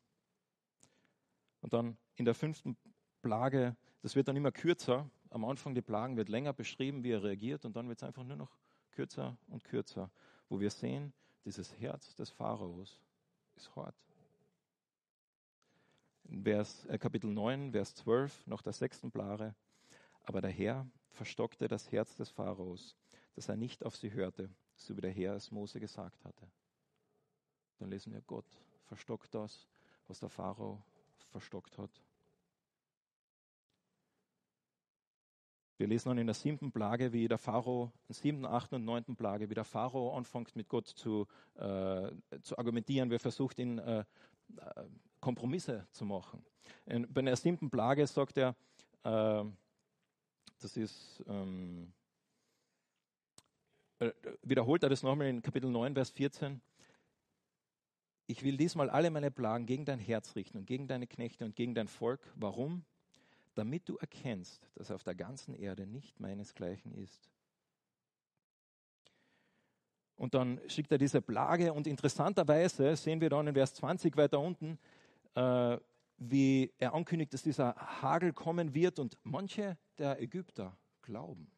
Und 1.62 1.72
dann 1.72 1.98
in 2.16 2.26
der 2.26 2.34
fünften 2.34 2.76
Plage, 3.22 3.76
das 4.02 4.16
wird 4.16 4.28
dann 4.28 4.36
immer 4.36 4.52
kürzer. 4.52 5.08
Am 5.30 5.46
Anfang 5.46 5.76
der 5.76 5.84
Plagen 5.84 6.18
wird 6.18 6.30
länger 6.30 6.54
beschrieben, 6.54 7.04
wie 7.04 7.12
er 7.12 7.22
reagiert, 7.22 7.64
und 7.64 7.76
dann 7.76 7.88
wird 7.88 8.00
es 8.00 8.04
einfach 8.04 8.24
nur 8.24 8.38
noch 8.38 8.58
kürzer 8.96 9.38
und 9.48 9.64
kürzer, 9.64 10.10
wo 10.50 10.60
wir 10.60 10.72
sehen, 10.72 11.14
dieses 11.46 11.78
Herz 11.80 12.16
des 12.16 12.30
Pharaos 12.32 13.02
ist 13.56 13.76
hart. 13.76 13.96
Vers, 16.44 16.86
äh, 16.86 16.98
Kapitel 16.98 17.30
9, 17.30 17.72
Vers 17.72 17.94
12, 17.96 18.48
nach 18.48 18.64
der 18.64 18.74
sechsten 18.74 19.12
Plage. 19.12 19.54
Aber 20.24 20.42
der 20.42 20.50
Herr 20.50 20.88
verstockte 21.10 21.68
das 21.68 21.92
Herz 21.92 22.16
des 22.16 22.32
Pharaos, 22.32 22.96
dass 23.36 23.48
er 23.48 23.56
nicht 23.56 23.86
auf 23.86 23.96
sie 23.96 24.12
hörte, 24.12 24.50
so 24.76 24.98
wie 24.98 25.02
der 25.02 25.12
Herr 25.12 25.36
es 25.36 25.52
Mose 25.52 25.80
gesagt 25.80 26.24
hatte. 26.26 26.50
Dann 27.78 27.90
lesen 27.90 28.14
wir, 28.14 28.22
Gott 28.22 28.48
verstockt 28.86 29.34
das, 29.36 29.68
was 30.08 30.20
der 30.20 30.30
Pharao 30.30 30.84
verstockt 31.30 31.78
hat. 31.78 31.92
Wir 35.78 35.88
lesen 35.88 36.10
dann 36.10 36.18
in 36.18 36.28
der 36.28 36.34
siebten 36.34 36.72
Plage, 36.72 37.12
wie 37.12 37.28
der 37.28 37.38
Pharao, 37.38 37.92
in 38.08 38.14
siebten, 38.14 38.46
achten 38.46 38.76
und 38.76 38.86
neunten 38.86 39.16
Plage, 39.16 39.50
wie 39.50 39.54
der 39.54 39.66
Pharao 39.66 40.16
anfängt 40.16 40.56
mit 40.56 40.70
Gott 40.70 40.88
zu, 40.88 41.28
äh, 41.56 42.12
zu 42.42 42.58
argumentieren. 42.58 43.10
Wir 43.10 43.20
versucht 43.20 43.60
ihn 43.60 43.80
äh, 43.80 44.00
äh 44.00 44.04
Kompromisse 45.20 45.88
zu 45.92 46.06
machen. 46.06 46.46
In, 46.86 47.12
bei 47.12 47.24
der 47.24 47.36
siebten 47.36 47.72
Plage 47.72 48.06
sagt 48.06 48.38
er, 48.38 48.56
äh, 49.04 49.44
das 50.60 50.78
ist, 50.78 51.24
ähm, 51.28 51.92
äh, 54.00 54.12
wiederholt 54.44 54.84
er 54.84 54.90
das 54.90 55.02
nochmal 55.02 55.28
in 55.28 55.42
Kapitel 55.42 55.70
9, 55.70 55.96
Vers 55.96 56.12
14 56.12 56.62
ich 58.28 58.44
will 58.44 58.58
diesmal 58.58 58.90
alle 58.90 59.12
meine 59.12 59.32
Plagen 59.32 59.66
gegen 59.66 59.86
dein 59.86 60.00
Herz 60.00 60.36
richten 60.36 60.58
und 60.58 60.66
gegen 60.66 60.88
deine 60.88 61.08
Knechte 61.08 61.46
und 61.46 61.56
gegen 61.56 61.76
dein 61.76 61.88
Volk. 61.88 62.20
Warum? 62.36 62.84
Damit 63.56 63.90
du 63.90 63.98
erkennst, 63.98 64.70
dass 64.76 64.92
auf 64.92 65.04
der 65.04 65.16
ganzen 65.16 65.56
Erde 65.56 65.88
nicht 65.88 66.20
meinesgleichen 66.20 66.94
ist. 66.94 67.30
Und 70.16 70.34
dann 70.34 70.62
schickt 70.68 70.92
er 70.92 70.98
diese 70.98 71.22
Plage 71.22 71.74
und 71.74 71.88
interessanterweise 71.88 72.96
sehen 72.96 73.20
wir 73.20 73.30
dann 73.30 73.48
in 73.48 73.54
Vers 73.54 73.74
20 73.76 74.16
weiter 74.16 74.40
unten, 74.40 74.80
äh, 75.34 75.78
wie 76.18 76.72
er 76.78 76.94
ankündigt, 76.94 77.34
dass 77.34 77.44
dieser 77.44 77.76
Hagel 77.76 78.32
kommen 78.32 78.74
wird 78.74 79.00
und 79.00 79.18
manche 79.24 79.78
der 79.98 80.22
Ägypter 80.22 80.78
glauben. 81.02 81.52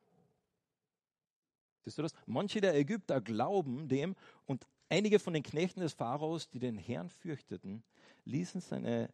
Siehst 1.83 1.99
du 1.99 2.01
das? 2.01 2.13
Manche 2.25 2.61
der 2.61 2.75
Ägypter 2.75 3.21
glauben 3.21 3.87
dem 3.87 4.15
und 4.45 4.65
Einige 4.89 5.19
von 5.19 5.33
den 5.33 5.43
Knechten 5.43 5.81
des 5.81 5.93
Pharaos, 5.93 6.49
die 6.49 6.59
den 6.59 6.77
Herrn 6.77 7.09
fürchteten, 7.09 7.83
ließen 8.23 8.61
seine, 8.61 9.09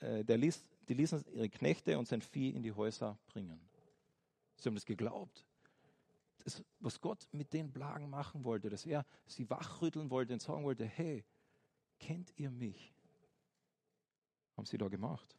äh, 0.00 0.24
der 0.24 0.38
ließ, 0.38 0.62
die 0.88 0.94
ließen 0.94 1.24
ihre 1.32 1.48
Knechte 1.48 1.98
und 1.98 2.08
sein 2.08 2.22
Vieh 2.22 2.50
in 2.50 2.62
die 2.62 2.72
Häuser 2.72 3.18
bringen. 3.26 3.60
Sie 4.56 4.68
haben 4.68 4.74
das 4.74 4.86
geglaubt. 4.86 5.44
Das, 6.44 6.62
was 6.80 7.00
Gott 7.00 7.28
mit 7.32 7.52
den 7.52 7.72
Plagen 7.72 8.08
machen 8.08 8.44
wollte, 8.44 8.70
dass 8.70 8.86
er 8.86 9.04
sie 9.26 9.48
wachrütteln 9.50 10.10
wollte 10.10 10.32
und 10.32 10.40
sagen 10.40 10.64
wollte, 10.64 10.84
hey, 10.84 11.24
kennt 11.98 12.32
ihr 12.36 12.50
mich? 12.50 12.94
Haben 14.56 14.66
sie 14.66 14.78
da 14.78 14.88
gemacht. 14.88 15.36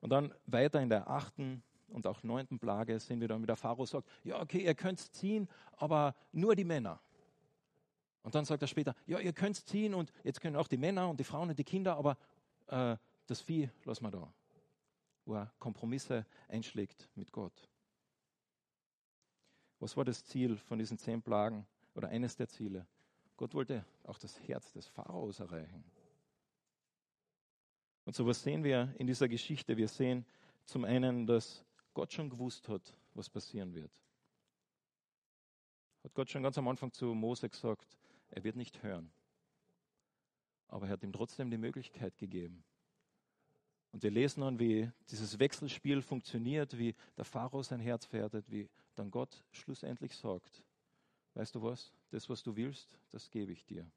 Und 0.00 0.10
dann 0.10 0.34
weiter 0.46 0.80
in 0.80 0.88
der 0.88 1.08
achten 1.08 1.62
und 1.88 2.06
auch 2.06 2.22
neunten 2.22 2.58
Plage 2.58 2.98
sehen 3.00 3.20
wir 3.20 3.28
dann, 3.28 3.42
wie 3.42 3.46
der 3.46 3.56
Pharao 3.56 3.84
sagt, 3.84 4.08
ja, 4.22 4.40
okay, 4.40 4.64
ihr 4.64 4.74
könnt 4.74 4.98
ziehen, 4.98 5.48
aber 5.72 6.14
nur 6.32 6.54
die 6.54 6.64
Männer. 6.64 7.00
Und 8.22 8.34
dann 8.34 8.44
sagt 8.44 8.62
er 8.62 8.68
später, 8.68 8.94
ja, 9.06 9.18
ihr 9.18 9.32
könnt 9.32 9.56
ziehen 9.56 9.94
und 9.94 10.12
jetzt 10.22 10.40
können 10.40 10.56
auch 10.56 10.68
die 10.68 10.76
Männer 10.76 11.08
und 11.08 11.18
die 11.18 11.24
Frauen 11.24 11.48
und 11.48 11.58
die 11.58 11.64
Kinder, 11.64 11.96
aber 11.96 12.16
äh, 12.66 12.96
das 13.30 13.40
Vieh 13.40 13.70
lassen 13.84 14.04
wir 14.04 14.10
da. 14.10 14.34
Wo 15.24 15.34
er 15.34 15.54
Kompromisse 15.60 16.26
einschlägt 16.48 17.08
mit 17.14 17.30
Gott. 17.30 17.68
Was 19.78 19.96
war 19.96 20.04
das 20.04 20.24
Ziel 20.24 20.56
von 20.56 20.80
diesen 20.80 20.98
zehn 20.98 21.22
Plagen 21.22 21.64
oder 21.94 22.08
eines 22.08 22.34
der 22.34 22.48
Ziele? 22.48 22.88
Gott 23.36 23.54
wollte 23.54 23.86
auch 24.02 24.18
das 24.18 24.40
Herz 24.48 24.72
des 24.72 24.88
Pharaos 24.88 25.38
erreichen. 25.38 25.84
Und 28.04 28.16
so 28.16 28.26
was 28.26 28.42
sehen 28.42 28.64
wir 28.64 28.92
in 28.98 29.06
dieser 29.06 29.28
Geschichte? 29.28 29.76
Wir 29.76 29.86
sehen 29.86 30.26
zum 30.64 30.84
einen, 30.84 31.24
dass 31.24 31.64
Gott 31.94 32.12
schon 32.12 32.30
gewusst 32.30 32.68
hat, 32.68 32.96
was 33.14 33.30
passieren 33.30 33.74
wird. 33.74 33.92
Hat 36.02 36.14
Gott 36.14 36.30
schon 36.30 36.42
ganz 36.42 36.58
am 36.58 36.66
Anfang 36.66 36.92
zu 36.92 37.14
Mose 37.14 37.48
gesagt, 37.48 37.96
er 38.30 38.42
wird 38.42 38.56
nicht 38.56 38.82
hören. 38.82 39.12
Aber 40.66 40.86
er 40.86 40.92
hat 40.92 41.04
ihm 41.04 41.12
trotzdem 41.12 41.48
die 41.50 41.58
Möglichkeit 41.58 42.18
gegeben. 42.18 42.64
Und 43.92 44.02
wir 44.02 44.10
lesen 44.10 44.42
dann, 44.42 44.58
wie 44.58 44.90
dieses 45.10 45.38
Wechselspiel 45.38 46.02
funktioniert, 46.02 46.78
wie 46.78 46.94
der 47.16 47.24
Pharao 47.24 47.62
sein 47.62 47.80
Herz 47.80 48.06
verhärtet, 48.06 48.50
wie 48.50 48.68
dann 48.94 49.10
Gott 49.10 49.42
schlussendlich 49.50 50.14
sagt, 50.14 50.62
weißt 51.34 51.54
du 51.54 51.62
was, 51.62 51.92
das, 52.10 52.28
was 52.28 52.42
du 52.42 52.54
willst, 52.54 52.98
das 53.10 53.30
gebe 53.30 53.52
ich 53.52 53.64
dir. 53.64 53.90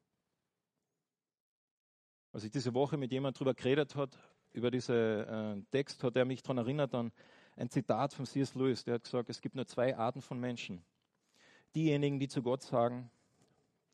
Als 2.32 2.42
ich 2.42 2.50
diese 2.50 2.74
Woche 2.74 2.96
mit 2.96 3.12
jemandem 3.12 3.38
darüber 3.38 3.54
geredet 3.54 3.94
hat, 3.94 4.18
über 4.52 4.70
diesen 4.70 4.94
äh, 4.94 5.62
Text, 5.70 6.02
hat 6.02 6.16
er 6.16 6.24
mich 6.24 6.42
daran 6.42 6.58
erinnert 6.58 6.94
an 6.94 7.12
ein 7.56 7.70
Zitat 7.70 8.12
von 8.12 8.26
C.S. 8.26 8.54
Lewis, 8.54 8.84
der 8.84 8.94
hat 8.94 9.04
gesagt, 9.04 9.30
es 9.30 9.40
gibt 9.40 9.54
nur 9.54 9.66
zwei 9.66 9.96
Arten 9.96 10.22
von 10.22 10.40
Menschen. 10.40 10.84
Diejenigen, 11.74 12.18
die 12.18 12.28
zu 12.28 12.42
Gott 12.42 12.62
sagen, 12.62 13.10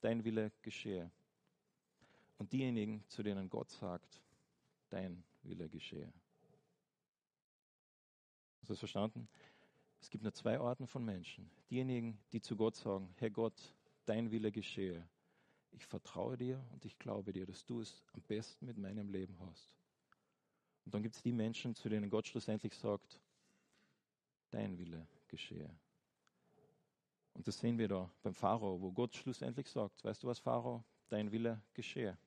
dein 0.00 0.24
Wille 0.24 0.52
geschehe. 0.62 1.10
Und 2.38 2.52
diejenigen, 2.52 3.04
zu 3.08 3.22
denen 3.22 3.50
Gott 3.50 3.70
sagt, 3.70 4.22
dein 4.88 5.22
Wille 5.42 5.68
geschehe. 5.68 6.12
Hast 8.60 8.68
du 8.68 8.72
das 8.72 8.78
verstanden? 8.78 9.28
Es 10.00 10.10
gibt 10.10 10.22
nur 10.22 10.32
zwei 10.32 10.58
Arten 10.58 10.86
von 10.86 11.04
Menschen. 11.04 11.50
Diejenigen, 11.70 12.18
die 12.32 12.40
zu 12.40 12.56
Gott 12.56 12.76
sagen, 12.76 13.12
Herr 13.16 13.30
Gott, 13.30 13.74
dein 14.06 14.30
Wille 14.30 14.50
geschehe. 14.50 15.06
Ich 15.72 15.86
vertraue 15.86 16.36
dir 16.36 16.64
und 16.72 16.84
ich 16.84 16.98
glaube 16.98 17.32
dir, 17.32 17.46
dass 17.46 17.64
du 17.64 17.80
es 17.80 18.02
am 18.12 18.22
besten 18.22 18.66
mit 18.66 18.76
meinem 18.76 19.08
Leben 19.08 19.38
hast. 19.40 19.72
Und 20.84 20.94
dann 20.94 21.02
gibt 21.02 21.14
es 21.14 21.22
die 21.22 21.32
Menschen, 21.32 21.74
zu 21.74 21.88
denen 21.88 22.10
Gott 22.10 22.26
schlussendlich 22.26 22.74
sagt, 22.74 23.20
dein 24.50 24.78
Wille 24.78 25.06
geschehe. 25.28 25.70
Und 27.34 27.46
das 27.46 27.58
sehen 27.58 27.78
wir 27.78 27.88
da 27.88 28.10
beim 28.22 28.34
Pharao, 28.34 28.80
wo 28.80 28.90
Gott 28.90 29.14
schlussendlich 29.14 29.68
sagt, 29.68 30.02
weißt 30.02 30.22
du 30.22 30.26
was, 30.26 30.38
Pharao, 30.38 30.84
dein 31.08 31.30
Wille 31.30 31.62
geschehe. 31.74 32.18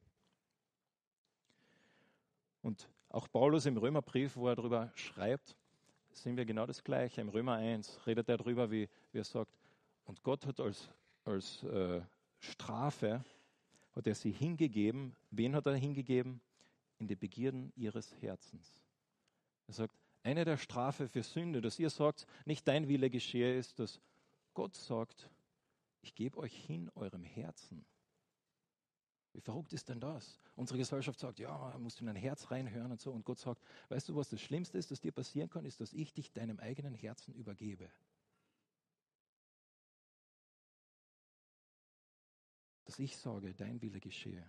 Und 2.62 2.88
auch 3.14 3.32
Paulus 3.32 3.66
im 3.68 3.78
Römerbrief, 3.78 4.36
wo 4.36 4.50
er 4.50 4.56
darüber 4.56 4.92
schreibt, 4.96 5.56
sehen 6.12 6.36
wir 6.36 6.46
genau 6.46 6.66
das 6.66 6.84
Gleiche. 6.84 7.22
Im 7.22 7.30
Römer 7.30 7.54
1 7.54 8.06
redet 8.08 8.28
er 8.28 8.38
darüber, 8.38 8.70
wie, 8.72 8.90
wie 9.12 9.20
er 9.20 9.24
sagt, 9.24 9.56
und 10.06 10.24
Gott 10.24 10.46
hat 10.46 10.60
als, 10.60 10.90
als 11.24 11.64
äh, 11.64 12.02
Strafe 12.40 13.24
hat 13.96 14.08
er 14.08 14.16
sie 14.16 14.32
hingegeben. 14.32 15.16
Wen 15.30 15.56
hat 15.56 15.68
er 15.68 15.76
hingegeben? 15.76 16.42
In 16.98 17.08
die 17.08 17.16
Begierden 17.16 17.72
ihres 17.76 18.16
Herzens. 18.20 18.82
Er 19.68 19.74
sagt, 19.74 19.96
eine 20.24 20.44
der 20.44 20.58
Strafe 20.58 21.08
für 21.08 21.22
Sünde, 21.22 21.62
dass 21.62 21.80
ihr 21.80 21.90
sagt, 21.90 22.26
nicht 22.46 22.68
dein 22.68 22.88
Wille 22.88 23.10
geschehe, 23.10 23.56
ist, 23.56 23.80
dass 23.80 24.02
Gott 24.56 24.76
sagt, 24.76 25.30
ich 26.02 26.16
gebe 26.16 26.38
euch 26.40 26.56
hin 26.56 26.90
eurem 26.96 27.24
Herzen. 27.24 27.86
Wie 29.34 29.42
verrückt 29.42 29.74
ist 29.74 29.90
denn 29.90 30.00
das? 30.00 30.40
Unsere 30.56 30.78
Gesellschaft 30.78 31.20
sagt, 31.20 31.40
ja, 31.40 31.58
man 31.58 31.82
muss 31.82 32.00
in 32.00 32.06
dein 32.06 32.16
Herz 32.16 32.52
reinhören 32.52 32.92
und 32.92 33.02
so. 33.02 33.12
Und 33.12 33.26
Gott 33.26 33.40
sagt, 33.40 33.64
weißt 33.90 34.10
du, 34.10 34.16
was 34.16 34.30
das 34.30 34.40
Schlimmste 34.40 34.78
ist, 34.78 34.92
das 34.92 35.02
dir 35.02 35.12
passieren 35.12 35.50
kann, 35.50 35.66
ist, 35.66 35.82
dass 35.82 35.92
ich 35.92 36.14
dich 36.14 36.32
deinem 36.32 36.60
eigenen 36.60 36.94
Herzen 36.94 37.34
übergebe. 37.34 37.90
Dass 42.86 43.00
ich 43.00 43.18
sage, 43.18 43.56
dein 43.56 43.82
Wille 43.82 44.00
geschehe. 44.00 44.46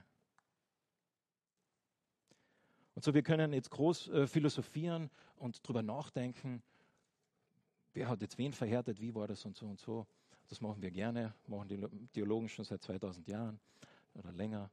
Und 2.94 3.04
so, 3.04 3.14
wir 3.14 3.22
können 3.22 3.54
jetzt 3.54 3.70
groß 3.70 4.08
äh, 4.08 4.26
philosophieren 4.26 5.10
und 5.36 5.64
darüber 5.64 5.82
nachdenken, 5.82 6.62
wer 7.94 8.08
hat 8.08 8.20
jetzt 8.20 8.36
wen 8.36 8.52
verhärtet, 8.52 9.00
wie 9.00 9.14
war 9.14 9.26
das 9.26 9.46
und 9.46 9.56
so 9.56 9.66
und 9.66 9.80
so. 9.80 10.06
Das 10.48 10.60
machen 10.60 10.82
wir 10.82 10.90
gerne, 10.90 11.34
machen 11.46 11.68
die 11.68 12.08
Theologen 12.12 12.50
schon 12.50 12.66
seit 12.66 12.82
2000 12.82 13.26
Jahren 13.28 13.58
oder 14.14 14.32
länger. 14.32 14.70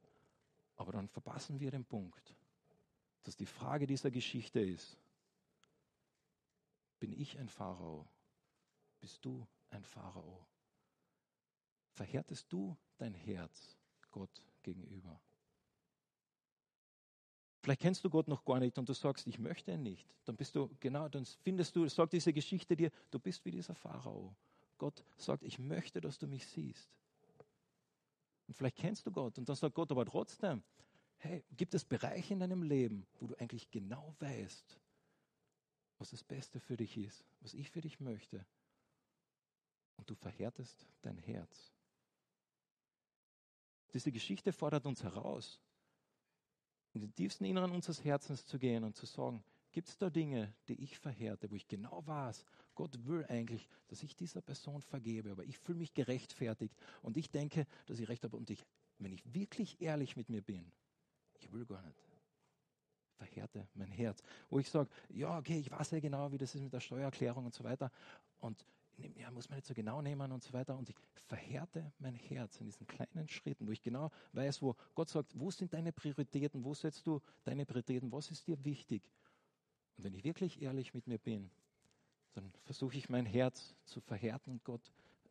Aber 0.75 0.91
dann 0.91 1.07
verpassen 1.07 1.59
wir 1.59 1.71
den 1.71 1.85
Punkt, 1.85 2.35
dass 3.23 3.35
die 3.35 3.45
Frage 3.45 3.85
dieser 3.87 4.11
Geschichte 4.11 4.59
ist, 4.59 4.97
bin 6.99 7.13
ich 7.13 7.37
ein 7.37 7.49
Pharao? 7.49 8.07
Bist 8.99 9.23
du 9.25 9.47
ein 9.69 9.83
Pharao? 9.83 10.45
Verhärtest 11.93 12.51
du 12.51 12.77
dein 12.97 13.13
Herz 13.13 13.77
Gott 14.11 14.43
gegenüber? 14.63 15.19
Vielleicht 17.61 17.81
kennst 17.81 18.03
du 18.03 18.09
Gott 18.09 18.27
noch 18.27 18.43
gar 18.43 18.59
nicht 18.59 18.77
und 18.77 18.89
du 18.89 18.93
sagst, 18.93 19.27
ich 19.27 19.37
möchte 19.37 19.71
ihn 19.71 19.83
nicht. 19.83 20.07
Dann 20.25 20.35
bist 20.35 20.55
du, 20.55 20.69
genau, 20.79 21.09
dann 21.09 21.25
findest 21.25 21.75
du, 21.75 21.87
sagt 21.87 22.13
diese 22.13 22.33
Geschichte 22.33 22.75
dir, 22.75 22.91
du 23.11 23.19
bist 23.19 23.45
wie 23.45 23.51
dieser 23.51 23.75
Pharao. 23.75 24.35
Gott 24.79 25.03
sagt, 25.17 25.43
ich 25.43 25.59
möchte, 25.59 26.01
dass 26.01 26.17
du 26.17 26.27
mich 26.27 26.45
siehst. 26.47 26.89
Und 28.51 28.55
vielleicht 28.55 28.79
kennst 28.79 29.05
du 29.05 29.11
Gott 29.13 29.37
und 29.37 29.47
dann 29.47 29.55
sagt 29.55 29.75
Gott 29.75 29.91
aber 29.91 30.05
trotzdem, 30.05 30.61
hey, 31.19 31.41
gibt 31.55 31.73
es 31.73 31.85
Bereiche 31.85 32.33
in 32.33 32.41
deinem 32.41 32.63
Leben, 32.63 33.07
wo 33.17 33.27
du 33.27 33.35
eigentlich 33.35 33.71
genau 33.71 34.13
weißt, 34.19 34.77
was 35.99 36.09
das 36.09 36.21
Beste 36.21 36.59
für 36.59 36.75
dich 36.75 36.97
ist, 36.97 37.23
was 37.39 37.53
ich 37.53 37.71
für 37.71 37.79
dich 37.79 38.01
möchte. 38.01 38.45
Und 39.95 40.09
du 40.09 40.15
verhärtest 40.15 40.85
dein 41.01 41.17
Herz. 41.17 41.71
Diese 43.93 44.11
Geschichte 44.11 44.51
fordert 44.51 44.85
uns 44.85 45.01
heraus, 45.01 45.61
in 46.91 46.99
den 46.99 47.15
tiefsten 47.15 47.45
Inneren 47.45 47.71
unseres 47.71 48.03
Herzens 48.03 48.45
zu 48.45 48.59
gehen 48.59 48.83
und 48.83 48.97
zu 48.97 49.05
sagen, 49.05 49.45
gibt 49.71 49.89
es 49.89 49.97
da 49.97 50.09
Dinge, 50.09 50.53
die 50.67 50.81
ich 50.81 50.97
verhärte, 50.99 51.49
wo 51.49 51.55
ich 51.55 51.67
genau 51.67 52.05
weiß, 52.05 52.45
Gott 52.75 53.05
will 53.05 53.25
eigentlich, 53.27 53.67
dass 53.87 54.03
ich 54.03 54.15
dieser 54.15 54.41
Person 54.41 54.81
vergebe, 54.81 55.31
aber 55.31 55.43
ich 55.43 55.57
fühle 55.57 55.79
mich 55.79 55.93
gerechtfertigt 55.93 56.75
und 57.01 57.17
ich 57.17 57.29
denke, 57.29 57.65
dass 57.85 57.99
ich 57.99 58.07
recht 58.09 58.23
habe 58.23 58.37
und 58.37 58.49
ich, 58.49 58.65
wenn 58.97 59.11
ich 59.11 59.33
wirklich 59.33 59.81
ehrlich 59.81 60.15
mit 60.15 60.29
mir 60.29 60.41
bin, 60.41 60.71
ich 61.33 61.51
will 61.51 61.65
gar 61.65 61.81
nicht. 61.81 61.99
Verhärte 63.17 63.67
mein 63.75 63.91
Herz. 63.91 64.23
Wo 64.49 64.57
ich 64.57 64.69
sage, 64.69 64.89
ja, 65.09 65.37
okay, 65.37 65.59
ich 65.59 65.69
weiß 65.69 65.91
ja 65.91 65.99
genau, 65.99 66.31
wie 66.31 66.37
das 66.37 66.55
ist 66.55 66.61
mit 66.61 66.73
der 66.73 66.79
Steuererklärung 66.79 67.45
und 67.45 67.53
so 67.53 67.63
weiter. 67.63 67.91
Und 68.39 68.65
ja, 69.15 69.31
muss 69.31 69.49
man 69.49 69.57
nicht 69.57 69.67
so 69.67 69.73
genau 69.73 70.01
nehmen 70.01 70.31
und 70.31 70.43
so 70.43 70.53
weiter. 70.53 70.77
Und 70.77 70.89
ich 70.89 70.95
verhärte 71.27 71.91
mein 71.99 72.15
Herz 72.15 72.59
in 72.59 72.65
diesen 72.65 72.87
kleinen 72.87 73.27
Schritten, 73.27 73.67
wo 73.67 73.71
ich 73.71 73.81
genau 73.81 74.11
weiß, 74.33 74.61
wo 74.61 74.75
Gott 74.95 75.09
sagt, 75.09 75.37
wo 75.39 75.51
sind 75.51 75.73
deine 75.73 75.91
Prioritäten, 75.91 76.63
wo 76.63 76.73
setzt 76.73 77.05
du 77.07 77.21
deine 77.43 77.65
Prioritäten, 77.65 78.11
was 78.11 78.31
ist 78.31 78.47
dir 78.47 78.63
wichtig? 78.63 79.09
Und 80.01 80.05
wenn 80.05 80.15
ich 80.15 80.23
wirklich 80.23 80.59
ehrlich 80.63 80.95
mit 80.95 81.05
mir 81.05 81.19
bin, 81.19 81.51
dann 82.33 82.51
versuche 82.63 82.97
ich 82.97 83.09
mein 83.09 83.27
Herz 83.27 83.75
zu 83.85 84.01
verhärten 84.01 84.49
und 84.49 84.63
Gott 84.63 84.81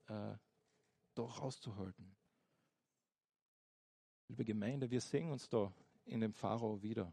äh, 0.07 0.37
doch 1.17 1.43
rauszuhalten. 1.43 2.15
Liebe 4.29 4.45
Gemeinde, 4.45 4.89
wir 4.89 5.01
sehen 5.01 5.33
uns 5.33 5.49
da 5.49 5.75
in 6.05 6.21
dem 6.21 6.33
Pharao 6.33 6.81
wieder. 6.85 7.13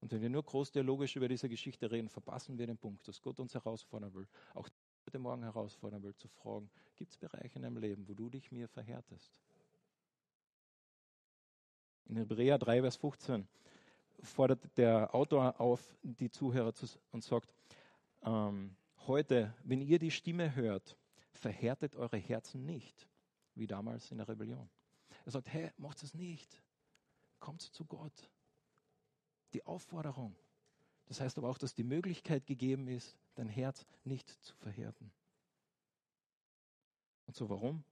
Und 0.00 0.12
wenn 0.12 0.22
wir 0.22 0.30
nur 0.30 0.44
groß 0.44 0.70
theologisch 0.70 1.16
über 1.16 1.26
diese 1.26 1.48
Geschichte 1.48 1.90
reden, 1.90 2.08
verpassen 2.08 2.56
wir 2.56 2.68
den 2.68 2.78
Punkt, 2.78 3.08
dass 3.08 3.20
Gott 3.20 3.40
uns 3.40 3.52
herausfordern 3.52 4.14
will. 4.14 4.28
Auch 4.52 4.68
heute 5.08 5.18
Morgen 5.18 5.42
herausfordern 5.42 6.04
will, 6.04 6.14
zu 6.14 6.28
fragen, 6.28 6.70
gibt 6.94 7.10
es 7.10 7.18
Bereiche 7.18 7.56
in 7.56 7.62
deinem 7.62 7.78
Leben, 7.78 8.06
wo 8.06 8.14
du 8.14 8.30
dich 8.30 8.52
mir 8.52 8.68
verhärtest? 8.68 9.40
In 12.04 12.16
Hebräer 12.16 12.58
3, 12.58 12.80
Vers 12.82 12.94
15 12.94 13.48
fordert 14.22 14.76
der 14.76 15.14
Autor 15.14 15.60
auf 15.60 15.96
die 16.02 16.30
Zuhörer 16.30 16.72
zu, 16.72 16.86
und 17.12 17.24
sagt, 17.24 17.54
ähm, 18.22 18.76
heute, 19.06 19.54
wenn 19.64 19.80
ihr 19.80 19.98
die 19.98 20.10
Stimme 20.10 20.54
hört, 20.54 20.96
verhärtet 21.32 21.96
eure 21.96 22.16
Herzen 22.16 22.64
nicht, 22.64 23.08
wie 23.54 23.66
damals 23.66 24.10
in 24.10 24.18
der 24.18 24.28
Rebellion. 24.28 24.68
Er 25.24 25.32
sagt, 25.32 25.48
hey, 25.48 25.70
macht 25.76 26.02
es 26.02 26.14
nicht. 26.14 26.62
Kommt 27.40 27.62
zu 27.62 27.84
Gott. 27.84 28.30
Die 29.52 29.64
Aufforderung. 29.66 30.34
Das 31.06 31.20
heißt 31.20 31.38
aber 31.38 31.48
auch, 31.48 31.58
dass 31.58 31.74
die 31.74 31.84
Möglichkeit 31.84 32.46
gegeben 32.46 32.88
ist, 32.88 33.16
dein 33.34 33.48
Herz 33.48 33.86
nicht 34.04 34.30
zu 34.42 34.54
verhärten. 34.56 35.12
Und 37.26 37.36
so 37.36 37.48
warum? 37.48 37.84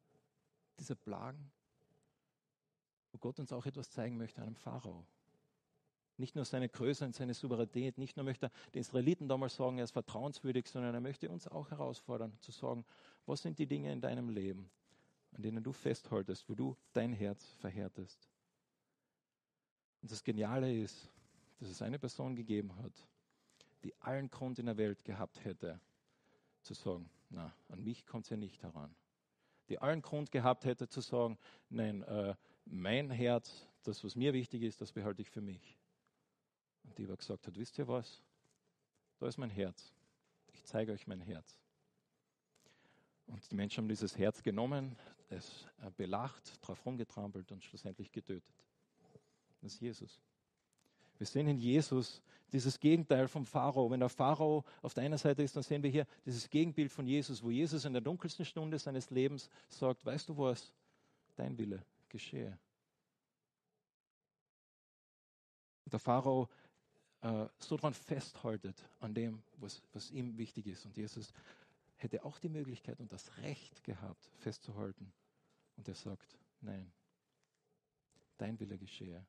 Diese 0.79 0.97
Plagen, 0.97 1.51
wo 3.13 3.19
Gott 3.19 3.39
uns 3.39 3.53
auch 3.53 3.67
etwas 3.67 3.91
zeigen 3.91 4.17
möchte, 4.17 4.43
einem 4.43 4.57
Pharao. 4.57 5.07
Nicht 6.23 6.37
nur 6.37 6.45
seine 6.45 6.69
Größe 6.69 7.05
und 7.05 7.17
seine 7.17 7.35
Souveränität, 7.35 7.99
nicht 7.99 8.17
nur 8.17 8.23
möchte 8.23 8.47
er 8.47 8.53
den 8.75 8.83
Israeliten 8.83 9.27
damals 9.27 9.57
sagen, 9.57 9.79
er 9.79 9.85
ist 9.85 9.91
vertrauenswürdig, 9.91 10.69
sondern 10.69 10.95
er 10.95 11.01
möchte 11.01 11.29
uns 11.29 11.49
auch 11.49 11.69
herausfordern, 11.73 12.33
zu 12.39 12.53
sagen, 12.53 12.85
was 13.27 13.43
sind 13.43 13.59
die 13.59 13.67
Dinge 13.67 13.93
in 13.93 14.01
deinem 14.01 14.29
Leben, 14.29 14.71
an 15.33 15.43
denen 15.43 15.65
du 15.65 15.73
festhaltest, 15.73 16.49
wo 16.49 16.55
du 16.55 16.77
dein 16.93 17.13
Herz 17.13 17.45
verhärtest. 17.59 18.29
Und 20.01 20.13
das 20.13 20.23
Geniale 20.23 20.73
ist, 20.73 21.11
dass 21.59 21.71
es 21.71 21.83
eine 21.83 21.99
Person 21.99 22.37
gegeben 22.37 22.77
hat, 22.77 22.93
die 23.83 23.93
allen 24.01 24.31
Grund 24.31 24.61
in 24.61 24.67
der 24.67 24.77
Welt 24.77 25.05
gehabt 25.05 25.45
hätte, 25.45 25.81
zu 26.61 26.75
sagen, 26.75 27.11
na, 27.31 27.53
an 27.69 27.83
mich 27.83 28.07
kommt 28.07 28.27
es 28.27 28.31
ja 28.31 28.37
nicht 28.37 28.63
heran. 28.63 28.95
Die 29.69 29.81
allen 29.81 30.03
Grund 30.03 30.31
gehabt 30.31 30.67
hätte 30.67 30.87
zu 30.87 31.01
sagen, 31.01 31.37
nein, 31.69 32.03
äh, 32.05 32.37
mein 32.65 33.11
Herz, 33.11 33.67
das, 33.83 34.05
was 34.05 34.15
mir 34.15 34.33
wichtig 34.33 34.63
ist, 34.63 34.81
das 34.81 34.93
behalte 34.93 35.21
ich 35.21 35.29
für 35.29 35.41
mich. 35.41 35.82
Und 36.85 36.99
die 36.99 37.05
aber 37.05 37.17
gesagt 37.17 37.47
hat, 37.47 37.57
wisst 37.57 37.79
ihr 37.79 37.89
was? 37.89 38.23
Da 39.19 39.27
ist 39.27 39.39
mein 39.39 39.51
Herz. 39.51 39.93
Ich 40.53 40.65
zeige 40.65 40.93
euch 40.93 41.07
mein 41.07 41.21
Herz. 41.21 41.59
Und 43.27 43.51
die 43.51 43.55
Menschen 43.55 43.83
haben 43.83 43.89
dieses 43.89 44.19
Herz 44.19 44.43
genommen, 44.43 44.97
es 45.29 45.67
äh, 45.81 45.91
belacht, 45.97 46.67
drauf 46.67 46.85
rumgetrampelt 46.85 47.51
und 47.53 47.65
schlussendlich 47.65 48.13
getötet. 48.13 48.55
Das 49.61 49.75
ist 49.75 49.81
Jesus. 49.81 50.21
Wir 51.19 51.27
sehen 51.27 51.47
in 51.47 51.59
Jesus 51.59 52.21
dieses 52.53 52.79
Gegenteil 52.79 53.29
vom 53.29 53.47
Pharao. 53.47 53.91
Wenn 53.91 54.01
der 54.01 54.09
Pharao 54.09 54.65
auf 54.83 54.93
der 54.93 55.05
einen 55.05 55.19
Seite 55.19 55.43
ist, 55.43 55.57
dann 55.57 55.63
sehen 55.63 55.83
wir 55.83 55.91
hier 55.91 56.07
dieses 56.27 56.51
Gegenbild 56.51 56.93
von 56.93 57.07
Jesus, 57.07 57.43
wo 57.43 57.51
Jesus 57.51 57.85
in 57.85 57.93
der 57.93 58.03
dunkelsten 58.03 58.45
Stunde 58.45 58.79
seines 58.79 59.11
Lebens 59.11 59.49
sagt, 59.69 60.05
weißt 60.05 60.29
du 60.29 60.37
was, 60.37 60.73
dein 61.37 61.57
Wille 61.57 61.85
geschehe. 62.09 62.59
Der 65.87 65.99
Pharao 65.99 66.49
äh, 67.23 67.47
so 67.59 67.77
daran 67.77 67.95
festhaltet, 67.95 68.85
an 69.01 69.15
dem, 69.15 69.43
was, 69.59 69.81
was 69.93 70.11
ihm 70.11 70.37
wichtig 70.37 70.67
ist. 70.67 70.85
Und 70.85 70.97
Jesus 70.97 71.33
hätte 71.97 72.25
auch 72.25 72.39
die 72.39 72.49
Möglichkeit 72.49 72.99
und 73.01 73.13
das 73.13 73.37
Recht 73.39 73.83
gehabt, 73.85 74.31
festzuhalten. 74.39 75.13
Und 75.77 75.89
er 75.89 75.95
sagt, 75.95 76.37
nein, 76.61 76.91
dein 78.39 78.59
Wille 78.59 78.77
geschehe. 78.77 79.25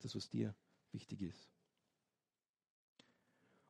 Das, 0.00 0.14
was 0.16 0.28
dir 0.28 0.54
wichtig 0.90 1.22
ist. 1.22 1.48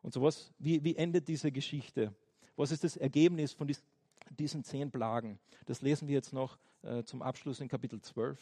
Und 0.02 0.14
so 0.14 0.22
was, 0.22 0.52
wie, 0.58 0.82
wie 0.82 0.96
endet 0.96 1.28
diese 1.28 1.52
Geschichte? 1.52 2.14
Was 2.56 2.70
ist 2.70 2.84
das 2.84 2.96
Ergebnis 2.96 3.52
von 3.52 3.66
dies, 3.66 3.82
diesen 4.30 4.64
zehn 4.64 4.90
Plagen? 4.90 5.38
Das 5.66 5.82
lesen 5.82 6.08
wir 6.08 6.14
jetzt 6.14 6.32
noch 6.32 6.58
äh, 6.82 7.04
zum 7.04 7.22
Abschluss 7.22 7.60
in 7.60 7.68
Kapitel 7.68 8.00
12. 8.00 8.38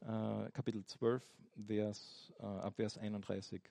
Äh, 0.00 0.06
Kapitel 0.52 0.84
12, 0.84 1.24
Vers, 1.66 2.32
äh, 2.38 2.42
ab 2.44 2.74
Vers 2.76 2.98
31. 2.98 3.62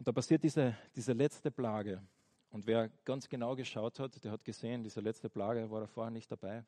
Und 0.00 0.08
da 0.08 0.12
passiert 0.12 0.42
diese, 0.42 0.74
diese 0.96 1.12
letzte 1.12 1.50
Plage. 1.50 2.02
Und 2.48 2.66
wer 2.66 2.88
ganz 3.04 3.28
genau 3.28 3.54
geschaut 3.54 3.98
hat, 3.98 4.24
der 4.24 4.32
hat 4.32 4.42
gesehen, 4.46 4.82
diese 4.82 5.02
letzte 5.02 5.28
Plage 5.28 5.70
war 5.70 5.80
da 5.80 5.86
vorher 5.86 6.10
nicht 6.10 6.32
dabei. 6.32 6.64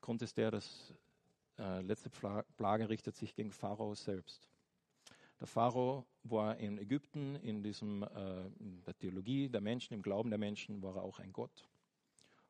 Grund 0.00 0.22
ist 0.22 0.34
der, 0.38 0.50
dass 0.50 0.94
äh, 1.58 1.82
letzte 1.82 2.08
Plage 2.56 2.88
richtet 2.88 3.14
sich 3.14 3.34
gegen 3.34 3.52
Pharao 3.52 3.94
selbst. 3.94 4.48
Der 5.38 5.46
Pharao 5.46 6.06
war 6.22 6.56
in 6.56 6.78
Ägypten, 6.78 7.36
in, 7.36 7.62
diesem, 7.62 8.04
äh, 8.04 8.46
in 8.58 8.82
der 8.86 8.96
Theologie 8.96 9.50
der 9.50 9.60
Menschen, 9.60 9.92
im 9.92 10.00
Glauben 10.00 10.30
der 10.30 10.38
Menschen, 10.38 10.82
war 10.82 10.96
er 10.96 11.02
auch 11.02 11.18
ein 11.18 11.30
Gott. 11.30 11.68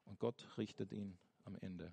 Und 0.04 0.20
Gott 0.20 0.56
richtet 0.56 0.92
ihn 0.92 1.18
am 1.46 1.56
Ende. 1.56 1.92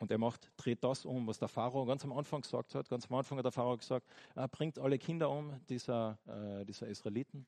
Und 0.00 0.10
er 0.10 0.16
macht, 0.16 0.50
dreht 0.56 0.82
das 0.82 1.04
um, 1.04 1.26
was 1.26 1.38
der 1.38 1.48
Pharao 1.48 1.84
ganz 1.84 2.02
am 2.04 2.12
Anfang 2.14 2.40
gesagt 2.40 2.74
hat. 2.74 2.88
Ganz 2.88 3.10
am 3.10 3.16
Anfang 3.16 3.36
hat 3.36 3.44
der 3.44 3.52
Pharao 3.52 3.76
gesagt, 3.76 4.08
er 4.34 4.48
bringt 4.48 4.78
alle 4.78 4.98
Kinder 4.98 5.28
um, 5.28 5.60
dieser, 5.68 6.18
äh, 6.26 6.64
dieser 6.64 6.86
Israeliten. 6.86 7.46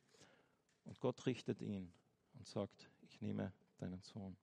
Und 0.85 1.01
Gott 1.01 1.25
richtet 1.25 1.63
ihn 1.63 1.91
und 2.35 2.47
sagt, 2.47 2.91
ich 3.01 3.23
nehme 3.23 3.55
deinen 3.79 4.03
Sohn. 4.03 4.37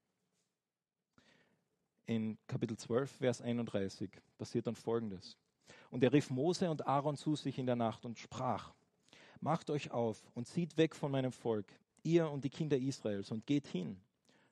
In 2.07 2.39
Kapitel 2.47 2.75
12, 2.75 3.11
Vers 3.11 3.41
31 3.43 4.09
passiert 4.39 4.65
dann 4.65 4.75
Folgendes. 4.75 5.37
Und 5.91 6.03
er 6.03 6.11
rief 6.11 6.31
Mose 6.31 6.71
und 6.71 6.87
Aaron 6.87 7.15
zu 7.15 7.35
sich 7.35 7.59
in 7.59 7.67
der 7.67 7.75
Nacht 7.75 8.05
und 8.05 8.17
sprach, 8.17 8.73
macht 9.39 9.69
euch 9.69 9.91
auf 9.91 10.31
und 10.33 10.47
zieht 10.47 10.77
weg 10.77 10.95
von 10.95 11.11
meinem 11.11 11.31
Volk, 11.31 11.71
ihr 12.01 12.27
und 12.27 12.43
die 12.43 12.49
Kinder 12.49 12.75
Israels, 12.75 13.29
und 13.29 13.45
geht 13.45 13.67
hin 13.67 14.01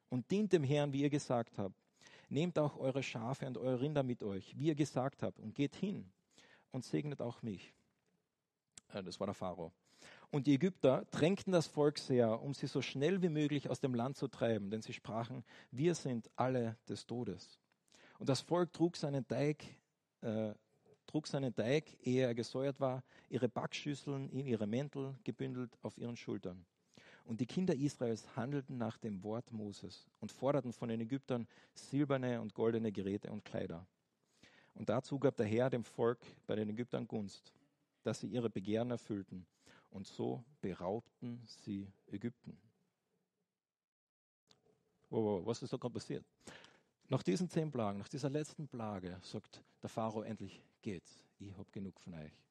und 0.09 0.29
dient 0.29 0.53
dem 0.53 0.63
Herrn, 0.63 0.93
wie 0.93 1.01
ihr 1.01 1.09
gesagt 1.09 1.57
habt 1.57 1.86
Nehmt 2.29 2.59
auch 2.59 2.77
eure 2.77 3.03
Schafe 3.03 3.45
und 3.47 3.57
eure 3.57 3.79
Rinder 3.79 4.03
mit 4.03 4.23
euch, 4.23 4.57
wie 4.57 4.67
ihr 4.67 4.75
gesagt 4.75 5.23
habt, 5.23 5.39
und 5.39 5.55
geht 5.55 5.75
hin 5.75 6.11
und 6.71 6.83
segnet 6.83 7.21
auch 7.21 7.41
mich. 7.41 7.73
Äh, 8.93 9.03
das 9.03 9.19
war 9.19 9.27
der 9.27 9.33
Pharao. 9.33 9.71
Und 10.29 10.45
die 10.45 10.55
Ägypter 10.55 11.05
drängten 11.11 11.53
das 11.53 11.67
Volk 11.67 11.97
sehr, 11.97 12.41
um 12.41 12.53
sie 12.53 12.67
so 12.67 12.81
schnell 12.81 13.21
wie 13.21 13.29
möglich 13.29 13.69
aus 13.69 13.79
dem 13.79 13.95
Land 13.95 14.17
zu 14.17 14.27
treiben, 14.27 14.69
denn 14.69 14.81
sie 14.81 14.93
sprachen, 14.93 15.43
wir 15.71 15.95
sind 15.95 16.29
alle 16.35 16.77
des 16.87 17.05
Todes. 17.05 17.59
Und 18.19 18.29
das 18.29 18.41
Volk 18.41 18.73
trug 18.73 18.97
seinen 18.97 19.25
Teig, 19.27 19.63
äh, 20.21 20.53
trug 21.05 21.27
seinen 21.27 21.55
Teig, 21.55 21.97
ehe 22.05 22.25
er 22.25 22.35
gesäuert 22.35 22.79
war, 22.79 23.03
ihre 23.29 23.47
Backschüsseln 23.47 24.29
in 24.29 24.45
ihre 24.45 24.67
Mäntel 24.67 25.15
gebündelt 25.23 25.77
auf 25.81 25.97
ihren 25.97 26.17
Schultern. 26.17 26.65
Und 27.27 27.41
die 27.41 27.45
Kinder 27.45 27.75
Israels 27.75 28.25
handelten 28.37 28.77
nach 28.77 28.97
dem 28.97 29.21
Wort 29.21 29.51
Moses 29.51 30.07
und 30.21 30.31
forderten 30.31 30.71
von 30.71 30.87
den 30.87 31.01
Ägyptern 31.01 31.45
silberne 31.73 32.39
und 32.39 32.53
goldene 32.53 32.93
Geräte 32.93 33.29
und 33.29 33.43
Kleider. 33.43 33.85
Und 34.75 34.87
dazu 34.87 35.19
gab 35.19 35.35
der 35.35 35.45
Herr 35.45 35.69
dem 35.69 35.83
Volk 35.83 36.19
bei 36.47 36.55
den 36.55 36.69
Ägyptern 36.69 37.05
Gunst, 37.05 37.51
dass 38.03 38.21
sie 38.21 38.27
ihre 38.27 38.49
Begehren 38.49 38.91
erfüllten. 38.91 39.45
Und 39.89 40.07
so 40.07 40.41
beraubten 40.61 41.41
sie 41.47 41.91
Ägypten. 42.07 42.57
Wow, 45.09 45.23
wow, 45.23 45.45
was 45.45 45.61
ist 45.61 45.73
da 45.73 45.77
gerade 45.77 45.93
passiert? 45.93 46.23
Nach 47.09 47.23
diesen 47.23 47.49
zehn 47.49 47.71
Plagen, 47.71 47.99
nach 47.99 48.09
dieser 48.09 48.29
letzten 48.29 48.69
Plage, 48.69 49.19
sagt 49.21 49.61
der 49.81 49.89
Pharao 49.89 50.21
endlich, 50.21 50.61
geht's, 50.81 51.25
ich 51.39 51.51
habe 51.57 51.69
genug 51.71 51.99
von 51.99 52.13
euch. 52.13 52.46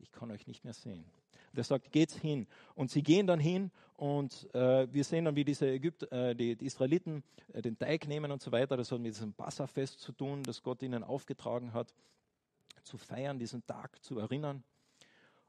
Ich 0.00 0.12
kann 0.12 0.30
euch 0.30 0.46
nicht 0.46 0.64
mehr 0.64 0.74
sehen. 0.74 1.04
Und 1.52 1.58
er 1.58 1.64
sagt, 1.64 1.90
geht's 1.92 2.16
hin. 2.16 2.46
Und 2.74 2.90
sie 2.90 3.02
gehen 3.02 3.26
dann 3.26 3.40
hin 3.40 3.70
und 3.96 4.52
äh, 4.54 4.92
wir 4.92 5.04
sehen 5.04 5.24
dann, 5.24 5.36
wie 5.36 5.44
diese 5.44 5.68
Ägypter, 5.68 6.10
äh, 6.12 6.34
die, 6.34 6.56
die, 6.56 6.66
Israeliten 6.66 7.24
äh, 7.52 7.60
den 7.60 7.78
Teig 7.78 8.06
nehmen 8.06 8.30
und 8.30 8.40
so 8.40 8.52
weiter. 8.52 8.76
Das 8.76 8.92
hat 8.92 9.00
mit 9.00 9.14
diesem 9.14 9.32
Passafest 9.32 10.00
zu 10.00 10.12
tun, 10.12 10.42
das 10.42 10.62
Gott 10.62 10.82
ihnen 10.82 11.02
aufgetragen 11.02 11.72
hat, 11.72 11.92
zu 12.84 12.96
feiern, 12.98 13.38
diesen 13.38 13.66
Tag 13.66 14.02
zu 14.02 14.18
erinnern. 14.18 14.62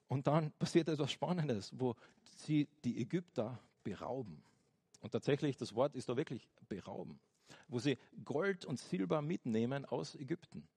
Und 0.08 0.28
dann 0.28 0.52
passiert 0.54 0.90
etwas 0.90 1.12
Spannendes, 1.12 1.72
wo 1.78 1.96
sie 2.38 2.68
die 2.84 3.00
Ägypter 3.00 3.60
berauben. 3.84 4.44
Und 5.02 5.12
tatsächlich, 5.12 5.58
das 5.58 5.74
Wort 5.74 5.96
ist 5.96 6.10
da 6.10 6.18
wirklich 6.18 6.48
berauben, 6.68 7.20
wo 7.68 7.80
sie 7.80 7.98
Gold 8.26 8.66
und 8.66 8.80
Silber 8.80 9.22
mitnehmen 9.22 9.86
aus 9.86 10.16
Ägypten. 10.16 10.68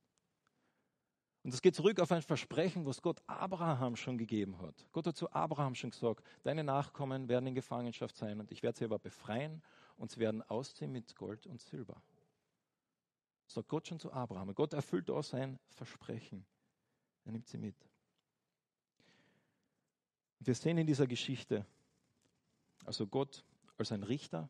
Und 1.44 1.52
das 1.52 1.60
geht 1.60 1.74
zurück 1.74 2.00
auf 2.00 2.10
ein 2.10 2.22
Versprechen, 2.22 2.86
was 2.86 3.02
Gott 3.02 3.22
Abraham 3.26 3.96
schon 3.96 4.16
gegeben 4.16 4.58
hat. 4.58 4.74
Gott 4.92 5.06
hat 5.06 5.16
zu 5.16 5.30
Abraham 5.30 5.74
schon 5.74 5.90
gesagt, 5.90 6.24
deine 6.42 6.64
Nachkommen 6.64 7.28
werden 7.28 7.46
in 7.46 7.54
Gefangenschaft 7.54 8.16
sein 8.16 8.40
und 8.40 8.50
ich 8.50 8.62
werde 8.62 8.78
sie 8.78 8.84
aber 8.86 8.98
befreien 8.98 9.62
und 9.98 10.10
sie 10.10 10.20
werden 10.20 10.42
ausziehen 10.42 10.90
mit 10.90 11.14
Gold 11.16 11.46
und 11.46 11.60
Silber. 11.60 12.02
Sagt 13.46 13.68
Gott 13.68 13.86
schon 13.86 14.00
zu 14.00 14.10
Abraham. 14.10 14.54
Gott 14.54 14.72
erfüllt 14.72 15.10
auch 15.10 15.22
sein 15.22 15.58
Versprechen. 15.68 16.46
Er 17.26 17.32
nimmt 17.32 17.46
sie 17.46 17.58
mit. 17.58 17.76
Wir 20.40 20.54
sehen 20.54 20.78
in 20.78 20.86
dieser 20.86 21.06
Geschichte 21.06 21.66
also 22.86 23.06
Gott 23.06 23.44
als 23.76 23.92
ein 23.92 24.02
Richter 24.02 24.48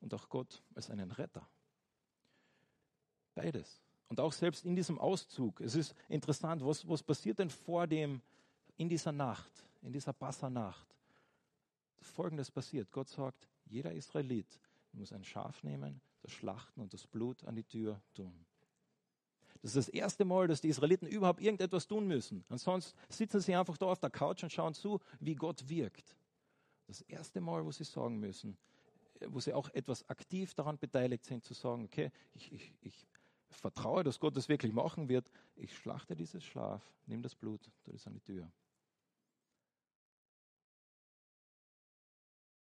und 0.00 0.12
auch 0.12 0.28
Gott 0.28 0.62
als 0.74 0.90
einen 0.90 1.12
Retter. 1.12 1.48
Beides. 3.34 3.85
Und 4.08 4.20
auch 4.20 4.32
selbst 4.32 4.64
in 4.64 4.76
diesem 4.76 4.98
Auszug, 4.98 5.60
es 5.60 5.74
ist 5.74 5.94
interessant, 6.08 6.64
was, 6.64 6.88
was 6.88 7.02
passiert 7.02 7.38
denn 7.38 7.50
vor 7.50 7.86
dem, 7.86 8.20
in 8.76 8.88
dieser 8.88 9.12
Nacht, 9.12 9.52
in 9.82 9.92
dieser 9.92 10.12
Passa-Nacht? 10.12 10.86
Folgendes 12.00 12.50
passiert. 12.50 12.90
Gott 12.92 13.08
sagt, 13.08 13.48
jeder 13.64 13.92
Israelit 13.92 14.60
muss 14.92 15.12
ein 15.12 15.24
Schaf 15.24 15.62
nehmen, 15.64 16.00
das 16.22 16.32
Schlachten 16.32 16.80
und 16.80 16.92
das 16.92 17.06
Blut 17.06 17.44
an 17.44 17.56
die 17.56 17.64
Tür 17.64 18.00
tun. 18.14 18.46
Das 19.62 19.74
ist 19.74 19.88
das 19.88 19.88
erste 19.88 20.24
Mal, 20.24 20.46
dass 20.46 20.60
die 20.60 20.68
Israeliten 20.68 21.08
überhaupt 21.08 21.40
irgendetwas 21.40 21.88
tun 21.88 22.06
müssen. 22.06 22.44
Ansonsten 22.48 22.96
sitzen 23.08 23.40
sie 23.40 23.54
einfach 23.54 23.76
da 23.76 23.86
auf 23.86 23.98
der 23.98 24.10
Couch 24.10 24.42
und 24.44 24.52
schauen 24.52 24.74
zu, 24.74 25.00
wie 25.18 25.34
Gott 25.34 25.68
wirkt. 25.68 26.16
Das 26.86 27.00
erste 27.02 27.40
Mal, 27.40 27.64
wo 27.64 27.72
sie 27.72 27.82
sagen 27.82 28.20
müssen, 28.20 28.56
wo 29.26 29.40
sie 29.40 29.52
auch 29.52 29.68
etwas 29.70 30.08
aktiv 30.08 30.54
daran 30.54 30.78
beteiligt 30.78 31.24
sind, 31.24 31.44
zu 31.44 31.54
sagen, 31.54 31.84
okay, 31.84 32.12
ich, 32.34 32.52
ich, 32.52 32.72
ich 32.80 33.06
vertraue, 33.58 34.04
dass 34.04 34.20
Gott 34.20 34.36
das 34.36 34.48
wirklich 34.48 34.72
machen 34.72 35.08
wird. 35.08 35.30
Ich 35.56 35.76
schlachte 35.76 36.14
dieses 36.14 36.44
Schlaf, 36.44 36.82
nehme 37.06 37.22
das 37.22 37.34
Blut, 37.34 37.70
tue 37.84 37.94
es 37.94 38.06
an 38.06 38.14
die 38.14 38.20
Tür. 38.20 38.50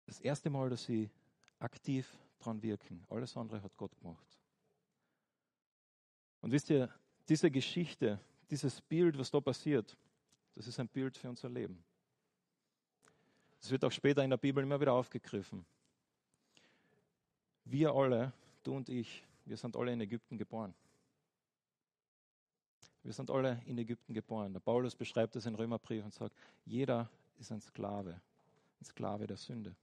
Das 0.06 0.20
erste 0.20 0.48
Mal, 0.48 0.70
dass 0.70 0.84
sie 0.84 1.10
aktiv 1.58 2.18
dran 2.38 2.62
wirken. 2.62 3.04
Alles 3.10 3.36
andere 3.36 3.62
hat 3.62 3.76
Gott 3.76 3.94
gemacht. 3.98 4.38
Und 6.40 6.52
wisst 6.52 6.70
ihr, 6.70 6.88
diese 7.28 7.50
Geschichte, 7.50 8.18
dieses 8.50 8.80
Bild, 8.80 9.18
was 9.18 9.30
da 9.30 9.40
passiert, 9.40 9.96
das 10.54 10.66
ist 10.66 10.80
ein 10.80 10.88
Bild 10.88 11.16
für 11.16 11.28
unser 11.28 11.48
Leben. 11.48 11.84
Das 13.60 13.70
wird 13.70 13.84
auch 13.84 13.92
später 13.92 14.22
in 14.24 14.30
der 14.30 14.36
Bibel 14.36 14.62
immer 14.62 14.80
wieder 14.80 14.92
aufgegriffen. 14.92 15.66
Wir 17.64 17.92
alle, 17.92 18.32
du 18.62 18.74
und 18.74 18.88
ich, 18.88 19.26
wir 19.48 19.56
sind 19.56 19.76
alle 19.76 19.92
in 19.92 20.00
Ägypten 20.00 20.36
geboren. 20.36 20.74
Wir 23.02 23.12
sind 23.12 23.30
alle 23.30 23.62
in 23.66 23.78
Ägypten 23.78 24.12
geboren. 24.12 24.52
Der 24.52 24.60
Paulus 24.60 24.94
beschreibt 24.94 25.34
das 25.36 25.46
in 25.46 25.54
Römerbrief 25.54 26.04
und 26.04 26.12
sagt, 26.12 26.36
jeder 26.64 27.08
ist 27.38 27.50
ein 27.52 27.60
Sklave, 27.60 28.20
ein 28.80 28.84
Sklave 28.84 29.26
der 29.26 29.36
Sünde. 29.36 29.74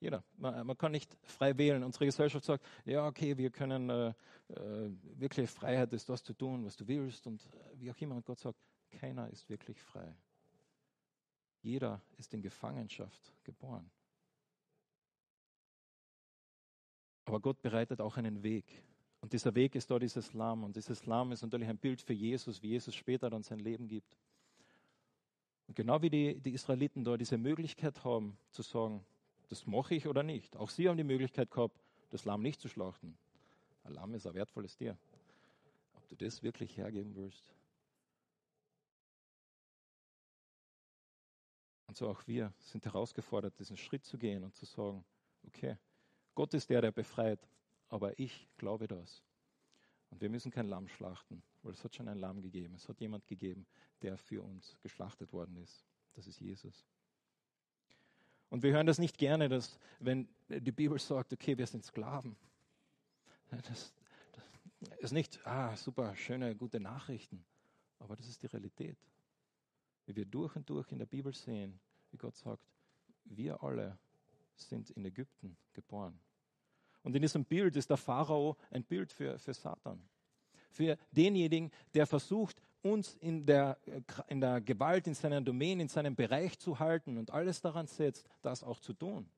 Jeder. 0.00 0.24
Man, 0.36 0.66
man, 0.66 0.76
kann 0.76 0.92
nicht 0.92 1.16
frei 1.22 1.56
wählen. 1.56 1.84
Unsere 1.84 2.06
Gesellschaft 2.06 2.44
sagt, 2.44 2.66
ja, 2.84 3.06
okay, 3.06 3.36
wir 3.38 3.50
können 3.50 3.88
äh, 3.88 4.08
äh, 4.48 4.90
wirklich 5.14 5.48
Freiheit 5.48 5.92
ist, 5.92 6.08
das 6.08 6.24
zu 6.24 6.34
tun, 6.34 6.64
was 6.64 6.76
du 6.76 6.86
willst 6.88 7.26
und 7.28 7.40
äh, 7.46 7.80
wie 7.80 7.90
auch 7.90 7.96
immer. 7.98 8.16
Und 8.16 8.26
Gott 8.26 8.40
sagt, 8.40 8.58
keiner 8.90 9.30
ist 9.30 9.48
wirklich 9.48 9.80
frei. 9.80 10.12
Jeder 11.62 12.02
ist 12.18 12.34
in 12.34 12.42
Gefangenschaft 12.42 13.32
geboren. 13.44 13.88
Aber 17.24 17.40
Gott 17.40 17.62
bereitet 17.62 18.00
auch 18.00 18.16
einen 18.16 18.42
Weg. 18.42 18.64
Und 19.20 19.32
dieser 19.32 19.54
Weg 19.54 19.74
ist 19.76 19.90
dort 19.90 20.02
dieses 20.02 20.32
Lamm. 20.32 20.64
Und 20.64 20.76
dieses 20.76 21.06
Lamm 21.06 21.32
ist 21.32 21.42
natürlich 21.42 21.68
ein 21.68 21.78
Bild 21.78 22.02
für 22.02 22.12
Jesus, 22.12 22.62
wie 22.62 22.70
Jesus 22.70 22.94
später 22.94 23.30
dann 23.30 23.42
sein 23.42 23.60
Leben 23.60 23.88
gibt. 23.88 24.16
Und 25.68 25.76
genau 25.76 26.02
wie 26.02 26.10
die, 26.10 26.40
die 26.40 26.52
Israeliten 26.52 27.04
da 27.04 27.16
diese 27.16 27.38
Möglichkeit 27.38 28.04
haben, 28.04 28.36
zu 28.50 28.62
sagen, 28.62 29.04
das 29.48 29.66
mache 29.66 29.94
ich 29.94 30.08
oder 30.08 30.22
nicht. 30.22 30.56
Auch 30.56 30.70
sie 30.70 30.88
haben 30.88 30.96
die 30.96 31.04
Möglichkeit 31.04 31.50
gehabt, 31.50 31.78
das 32.10 32.24
Lamm 32.24 32.42
nicht 32.42 32.60
zu 32.60 32.68
schlachten. 32.68 33.16
Ein 33.84 33.94
Lamm 33.94 34.14
ist 34.14 34.26
ein 34.26 34.34
wertvolles 34.34 34.76
Tier. 34.76 34.98
Ob 35.94 36.08
du 36.08 36.16
das 36.16 36.42
wirklich 36.42 36.76
hergeben 36.76 37.14
willst. 37.14 37.54
Und 41.86 41.96
so 41.96 42.08
auch 42.08 42.26
wir 42.26 42.52
sind 42.58 42.84
herausgefordert, 42.84 43.58
diesen 43.58 43.76
Schritt 43.76 44.04
zu 44.04 44.18
gehen 44.18 44.44
und 44.44 44.54
zu 44.56 44.64
sagen, 44.64 45.04
okay, 45.46 45.76
Gott 46.34 46.54
ist 46.54 46.70
der, 46.70 46.80
der 46.80 46.92
befreit, 46.92 47.40
aber 47.88 48.18
ich 48.18 48.48
glaube 48.56 48.88
das. 48.88 49.22
Und 50.10 50.20
wir 50.20 50.28
müssen 50.28 50.50
kein 50.50 50.66
Lamm 50.66 50.88
schlachten, 50.88 51.42
weil 51.62 51.72
es 51.72 51.82
hat 51.84 51.94
schon 51.94 52.08
ein 52.08 52.18
Lamm 52.18 52.42
gegeben. 52.42 52.74
Es 52.74 52.88
hat 52.88 53.00
jemand 53.00 53.26
gegeben, 53.26 53.66
der 54.02 54.16
für 54.16 54.42
uns 54.42 54.76
geschlachtet 54.82 55.32
worden 55.32 55.56
ist. 55.56 55.84
Das 56.14 56.26
ist 56.26 56.40
Jesus. 56.40 56.84
Und 58.50 58.62
wir 58.62 58.72
hören 58.72 58.86
das 58.86 58.98
nicht 58.98 59.16
gerne, 59.16 59.48
dass 59.48 59.78
wenn 59.98 60.28
die 60.48 60.72
Bibel 60.72 60.98
sagt, 60.98 61.32
okay, 61.32 61.56
wir 61.56 61.66
sind 61.66 61.84
Sklaven. 61.84 62.36
Das, 63.50 63.94
das 64.80 64.98
ist 64.98 65.12
nicht, 65.12 65.46
ah, 65.46 65.76
super, 65.76 66.14
schöne, 66.16 66.54
gute 66.54 66.80
Nachrichten. 66.80 67.44
Aber 67.98 68.16
das 68.16 68.28
ist 68.28 68.42
die 68.42 68.46
Realität. 68.46 68.98
Wie 70.06 70.16
wir 70.16 70.26
durch 70.26 70.56
und 70.56 70.68
durch 70.68 70.90
in 70.92 70.98
der 70.98 71.06
Bibel 71.06 71.32
sehen, 71.32 71.80
wie 72.10 72.16
Gott 72.16 72.36
sagt, 72.36 72.66
wir 73.24 73.62
alle 73.62 73.98
sind 74.68 74.90
in 74.90 75.04
Ägypten 75.04 75.56
geboren. 75.72 76.18
Und 77.02 77.14
in 77.16 77.22
diesem 77.22 77.44
Bild 77.44 77.76
ist 77.76 77.90
der 77.90 77.96
Pharao 77.96 78.56
ein 78.70 78.84
Bild 78.84 79.12
für, 79.12 79.38
für 79.38 79.54
Satan. 79.54 80.08
Für 80.70 80.96
denjenigen, 81.10 81.70
der 81.94 82.06
versucht, 82.06 82.60
uns 82.82 83.14
in 83.16 83.46
der, 83.46 83.78
in 84.26 84.40
der 84.40 84.60
Gewalt, 84.60 85.06
in 85.06 85.14
seiner 85.14 85.40
Domäne, 85.40 85.82
in 85.82 85.88
seinem 85.88 86.16
Bereich 86.16 86.58
zu 86.58 86.78
halten 86.78 87.16
und 87.16 87.30
alles 87.30 87.60
daran 87.60 87.86
setzt, 87.86 88.28
das 88.40 88.62
auch 88.62 88.80
zu 88.80 88.92
tun. 88.92 89.28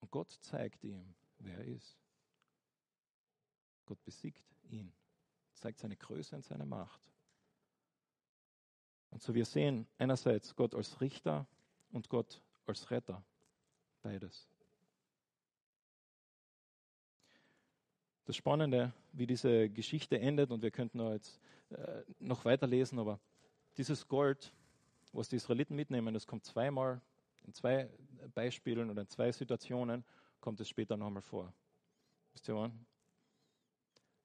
Und 0.00 0.10
Gott 0.10 0.30
zeigt 0.40 0.84
ihm, 0.84 1.14
wer 1.38 1.58
er 1.58 1.64
ist. 1.64 1.98
Gott 3.86 4.02
besiegt 4.04 4.44
ihn, 4.70 4.92
zeigt 5.54 5.78
seine 5.78 5.96
Größe 5.96 6.36
und 6.36 6.44
seine 6.44 6.66
Macht. 6.66 7.10
Und 9.10 9.22
so 9.22 9.34
wir 9.34 9.44
sehen 9.44 9.86
einerseits 9.98 10.54
Gott 10.54 10.74
als 10.74 11.00
Richter 11.00 11.46
und 11.90 12.08
Gott 12.08 12.42
als 12.66 12.90
Retter. 12.90 13.24
Beides. 14.02 14.48
Das 18.24 18.36
Spannende, 18.36 18.92
wie 19.12 19.26
diese 19.26 19.68
Geschichte 19.68 20.18
endet, 20.18 20.50
und 20.50 20.62
wir 20.62 20.70
könnten 20.70 21.00
jetzt 21.12 21.40
äh, 21.70 22.02
noch 22.18 22.44
weiterlesen, 22.44 22.98
aber 22.98 23.20
dieses 23.76 24.06
Gold, 24.06 24.52
was 25.12 25.28
die 25.28 25.36
Israeliten 25.36 25.74
mitnehmen, 25.74 26.14
das 26.14 26.26
kommt 26.26 26.44
zweimal, 26.44 27.00
in 27.46 27.52
zwei 27.52 27.88
Beispielen 28.34 28.90
oder 28.90 29.02
in 29.02 29.08
zwei 29.08 29.32
Situationen, 29.32 30.04
kommt 30.40 30.60
es 30.60 30.68
später 30.68 30.96
nochmal 30.96 31.22
vor. 31.22 31.52
Wisst 32.32 32.48
ihr 32.48 32.56
wann? 32.56 32.86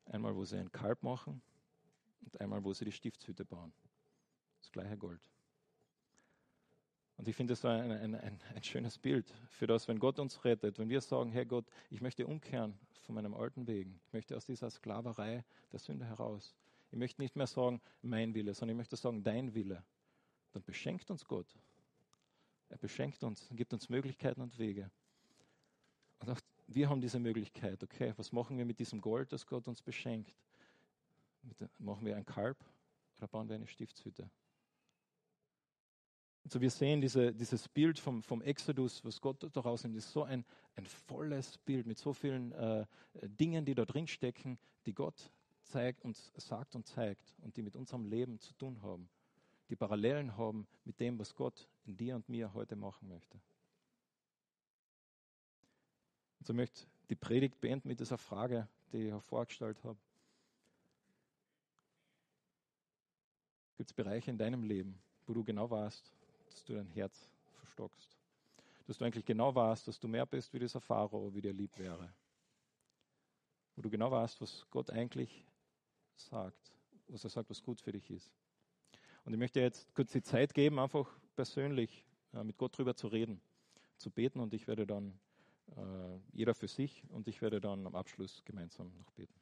Einmal, 0.05 0.35
wo 0.35 0.45
sie 0.45 0.57
ein 0.57 0.71
Kalb 0.71 1.03
machen 1.03 1.41
und 2.23 2.39
einmal, 2.39 2.63
wo 2.63 2.73
sie 2.73 2.85
die 2.85 2.91
Stiftshütte 2.91 3.45
bauen. 3.45 3.73
Das 4.59 4.71
gleiche 4.71 4.97
Gold. 4.97 5.21
Und 7.17 7.27
ich 7.27 7.35
finde 7.35 7.53
das 7.53 7.65
ein, 7.65 7.91
ein, 7.91 8.15
ein, 8.15 8.39
ein, 8.55 8.63
schönes 8.63 8.97
Bild 8.99 9.33
für 9.49 9.65
das, 9.65 9.87
wenn 9.87 9.97
Gott 9.97 10.19
uns 10.19 10.43
rettet, 10.45 10.77
wenn 10.77 10.89
wir 10.89 11.01
sagen, 11.01 11.31
Herr 11.31 11.45
Gott, 11.45 11.65
ich 11.89 11.99
möchte 11.99 12.27
umkehren 12.27 12.77
von 13.01 13.15
meinem 13.15 13.33
alten 13.33 13.65
Wegen. 13.65 13.99
Ich 14.05 14.13
möchte 14.13 14.37
aus 14.37 14.45
dieser 14.45 14.69
Sklaverei 14.69 15.43
der 15.71 15.79
Sünde 15.79 16.05
heraus. 16.05 16.55
Ich 16.91 16.97
möchte 16.97 17.21
nicht 17.21 17.35
mehr 17.35 17.47
sagen, 17.47 17.81
mein 18.01 18.35
Wille, 18.35 18.53
sondern 18.53 18.75
ich 18.75 18.77
möchte 18.77 18.95
sagen, 18.95 19.23
dein 19.23 19.55
Wille. 19.55 19.83
Dann 20.53 20.63
beschenkt 20.63 21.09
uns 21.09 21.25
Gott. 21.25 21.47
Er 22.69 22.77
beschenkt 22.77 23.23
uns, 23.23 23.49
gibt 23.51 23.73
uns 23.73 23.89
Möglichkeiten 23.89 24.41
und 24.41 24.59
Wege. 24.59 24.91
Und 26.19 26.29
auch 26.29 26.39
wir 26.67 26.89
haben 26.89 27.01
diese 27.01 27.19
Möglichkeit. 27.19 27.81
Okay, 27.83 28.13
was 28.17 28.31
machen 28.31 28.57
wir 28.57 28.65
mit 28.65 28.79
diesem 28.79 29.01
Gold, 29.01 29.31
das 29.31 29.45
Gott 29.45 29.67
uns 29.67 29.81
beschenkt? 29.81 30.35
machen 31.79 32.05
wir 32.05 32.17
ein 32.17 32.25
Kalb 32.25 32.57
oder 33.17 33.27
bauen 33.27 33.47
wir 33.47 33.55
eine 33.55 33.67
Stiftshütte? 33.67 34.29
So 36.49 36.61
wir 36.61 36.69
sehen 36.69 37.01
diese, 37.01 37.33
dieses 37.33 37.67
Bild 37.67 37.99
vom, 37.99 38.23
vom 38.23 38.41
Exodus, 38.41 39.03
was 39.03 39.19
Gott 39.19 39.45
daraus 39.53 39.83
nimmt, 39.83 39.97
ist 39.97 40.11
so 40.11 40.23
ein, 40.23 40.45
ein 40.75 40.85
volles 40.85 41.57
Bild 41.57 41.85
mit 41.85 41.97
so 41.97 42.13
vielen 42.13 42.53
äh, 42.53 42.85
Dingen, 43.21 43.65
die 43.65 43.75
da 43.75 43.83
drin 43.83 44.07
stecken, 44.07 44.57
die 44.85 44.93
Gott 44.93 45.29
zeigt 45.63 46.05
und 46.05 46.15
sagt 46.15 46.75
und 46.75 46.87
zeigt 46.87 47.33
und 47.41 47.57
die 47.57 47.61
mit 47.61 47.75
unserem 47.75 48.05
Leben 48.05 48.39
zu 48.39 48.53
tun 48.53 48.81
haben, 48.81 49.09
die 49.69 49.75
Parallelen 49.75 50.37
haben 50.37 50.67
mit 50.85 50.99
dem, 51.01 51.19
was 51.19 51.35
Gott 51.35 51.67
in 51.85 51.97
dir 51.97 52.15
und 52.15 52.29
mir 52.29 52.53
heute 52.53 52.77
machen 52.77 53.09
möchte. 53.09 53.41
Und 56.39 56.47
so 56.47 56.53
möchte 56.53 56.85
die 57.09 57.15
Predigt 57.15 57.59
beenden 57.59 57.89
mit 57.89 57.99
dieser 57.99 58.17
Frage, 58.17 58.69
die 58.93 59.09
ich 59.09 59.23
vorgestellt 59.23 59.83
habe. 59.83 59.97
Gibt 63.75 63.89
es 63.89 63.93
Bereiche 63.93 64.31
in 64.31 64.37
deinem 64.37 64.63
Leben, 64.63 64.97
wo 65.25 65.33
du 65.33 65.43
genau 65.43 65.69
weißt, 65.69 66.13
dass 66.49 66.63
du 66.63 66.73
dein 66.73 66.87
Herz 66.87 67.29
verstockst. 67.59 68.17
Dass 68.85 68.97
du 68.97 69.05
eigentlich 69.05 69.25
genau 69.25 69.53
weißt, 69.53 69.87
dass 69.87 69.99
du 69.99 70.07
mehr 70.07 70.25
bist 70.25 70.53
wie 70.53 70.59
dieser 70.59 70.81
Pharao, 70.81 71.33
wie 71.33 71.41
dir 71.41 71.53
lieb 71.53 71.77
wäre. 71.77 72.13
Wo 73.75 73.81
du 73.81 73.89
genau 73.89 74.11
weißt, 74.11 74.41
was 74.41 74.65
Gott 74.69 74.89
eigentlich 74.89 75.45
sagt, 76.15 76.71
was 77.07 77.23
er 77.23 77.29
sagt, 77.29 77.49
was 77.49 77.61
gut 77.61 77.81
für 77.81 77.91
dich 77.91 78.09
ist. 78.09 78.33
Und 79.23 79.33
ich 79.33 79.39
möchte 79.39 79.59
jetzt 79.59 79.93
kurz 79.93 80.11
die 80.11 80.23
Zeit 80.23 80.53
geben, 80.53 80.79
einfach 80.79 81.09
persönlich 81.35 82.05
äh, 82.33 82.43
mit 82.43 82.57
Gott 82.57 82.77
drüber 82.77 82.95
zu 82.95 83.07
reden, 83.07 83.41
zu 83.97 84.09
beten 84.09 84.39
und 84.39 84.53
ich 84.53 84.67
werde 84.67 84.87
dann 84.87 85.19
äh, 85.75 86.19
jeder 86.31 86.55
für 86.55 86.67
sich 86.67 87.03
und 87.09 87.27
ich 87.27 87.41
werde 87.41 87.59
dann 87.59 87.85
am 87.85 87.95
Abschluss 87.95 88.43
gemeinsam 88.45 88.91
noch 88.97 89.11
beten. 89.11 89.35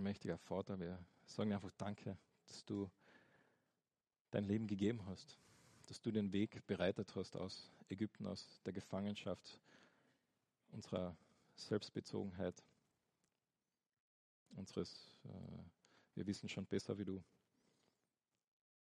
Allmächtiger 0.00 0.38
Vater, 0.38 0.80
wir 0.80 0.98
sagen 1.26 1.52
einfach 1.52 1.72
Danke, 1.76 2.16
dass 2.46 2.64
du 2.64 2.90
dein 4.30 4.44
Leben 4.44 4.66
gegeben 4.66 5.04
hast, 5.04 5.36
dass 5.88 6.00
du 6.00 6.10
den 6.10 6.32
Weg 6.32 6.66
bereitet 6.66 7.14
hast 7.16 7.36
aus 7.36 7.70
Ägypten, 7.90 8.26
aus 8.26 8.62
der 8.64 8.72
Gefangenschaft 8.72 9.60
unserer 10.72 11.14
Selbstbezogenheit, 11.54 12.54
unseres, 14.56 15.14
äh, 15.24 15.64
wir 16.14 16.26
wissen 16.26 16.48
schon 16.48 16.64
besser 16.64 16.96
wie 16.96 17.04
du, 17.04 17.22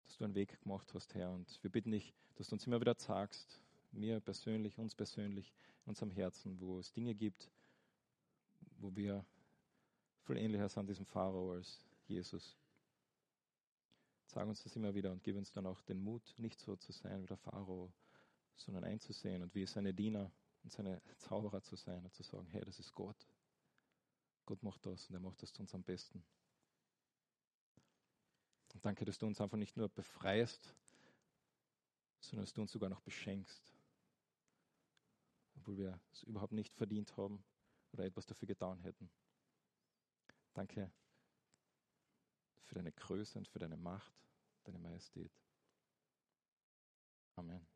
dass 0.02 0.16
du 0.16 0.24
einen 0.24 0.34
Weg 0.34 0.60
gemacht 0.62 0.92
hast, 0.94 1.14
Herr. 1.14 1.30
Und 1.30 1.62
wir 1.62 1.70
bitten 1.70 1.92
dich, 1.92 2.12
dass 2.34 2.48
du 2.48 2.56
uns 2.56 2.66
immer 2.66 2.80
wieder 2.80 2.96
sagst, 2.98 3.62
mir 3.92 4.18
persönlich, 4.18 4.78
uns 4.78 4.96
persönlich, 4.96 5.54
in 5.84 5.90
unserem 5.90 6.10
Herzen, 6.10 6.58
wo 6.58 6.80
es 6.80 6.92
Dinge 6.92 7.14
gibt, 7.14 7.52
wo 8.78 8.96
wir 8.96 9.24
viel 10.24 10.38
ähnlicher 10.38 10.68
sind 10.68 10.88
diesem 10.88 11.06
Pharao 11.06 11.52
als 11.52 11.84
Jesus. 12.06 12.56
Sag 14.26 14.48
uns 14.48 14.62
das 14.62 14.74
immer 14.74 14.94
wieder 14.94 15.12
und 15.12 15.22
gib 15.22 15.36
uns 15.36 15.52
dann 15.52 15.66
auch 15.66 15.82
den 15.82 16.02
Mut, 16.02 16.34
nicht 16.38 16.58
so 16.58 16.76
zu 16.76 16.92
sein 16.92 17.22
wie 17.22 17.26
der 17.26 17.36
Pharao, 17.36 17.92
sondern 18.56 18.84
einzusehen 18.84 19.42
und 19.42 19.54
wie 19.54 19.66
seine 19.66 19.92
Diener 19.92 20.32
und 20.62 20.72
seine 20.72 21.02
Zauberer 21.18 21.62
zu 21.62 21.76
sein 21.76 22.04
und 22.04 22.14
zu 22.14 22.22
sagen, 22.22 22.46
hey, 22.48 22.64
das 22.64 22.78
ist 22.78 22.94
Gott. 22.94 23.28
Gott 24.46 24.62
macht 24.62 24.84
das 24.86 25.08
und 25.08 25.14
er 25.14 25.20
macht 25.20 25.42
das 25.42 25.52
zu 25.52 25.62
uns 25.62 25.74
am 25.74 25.82
besten. 25.82 26.24
Und 28.72 28.84
danke, 28.84 29.04
dass 29.04 29.18
du 29.18 29.26
uns 29.26 29.40
einfach 29.40 29.56
nicht 29.56 29.76
nur 29.76 29.88
befreist, 29.88 30.74
sondern 32.20 32.44
dass 32.44 32.54
du 32.54 32.62
uns 32.62 32.72
sogar 32.72 32.88
noch 32.88 33.00
beschenkst, 33.02 33.72
obwohl 35.56 35.76
wir 35.76 36.00
es 36.12 36.22
überhaupt 36.24 36.52
nicht 36.52 36.74
verdient 36.74 37.16
haben 37.16 37.44
oder 37.92 38.04
etwas 38.04 38.26
dafür 38.26 38.48
getan 38.48 38.80
hätten. 38.80 39.10
Danke 40.54 40.90
für 42.62 42.74
deine 42.76 42.92
Größe 42.92 43.38
und 43.38 43.48
für 43.48 43.58
deine 43.58 43.76
Macht, 43.76 44.14
deine 44.64 44.78
Majestät. 44.78 45.32
Amen. 47.36 47.73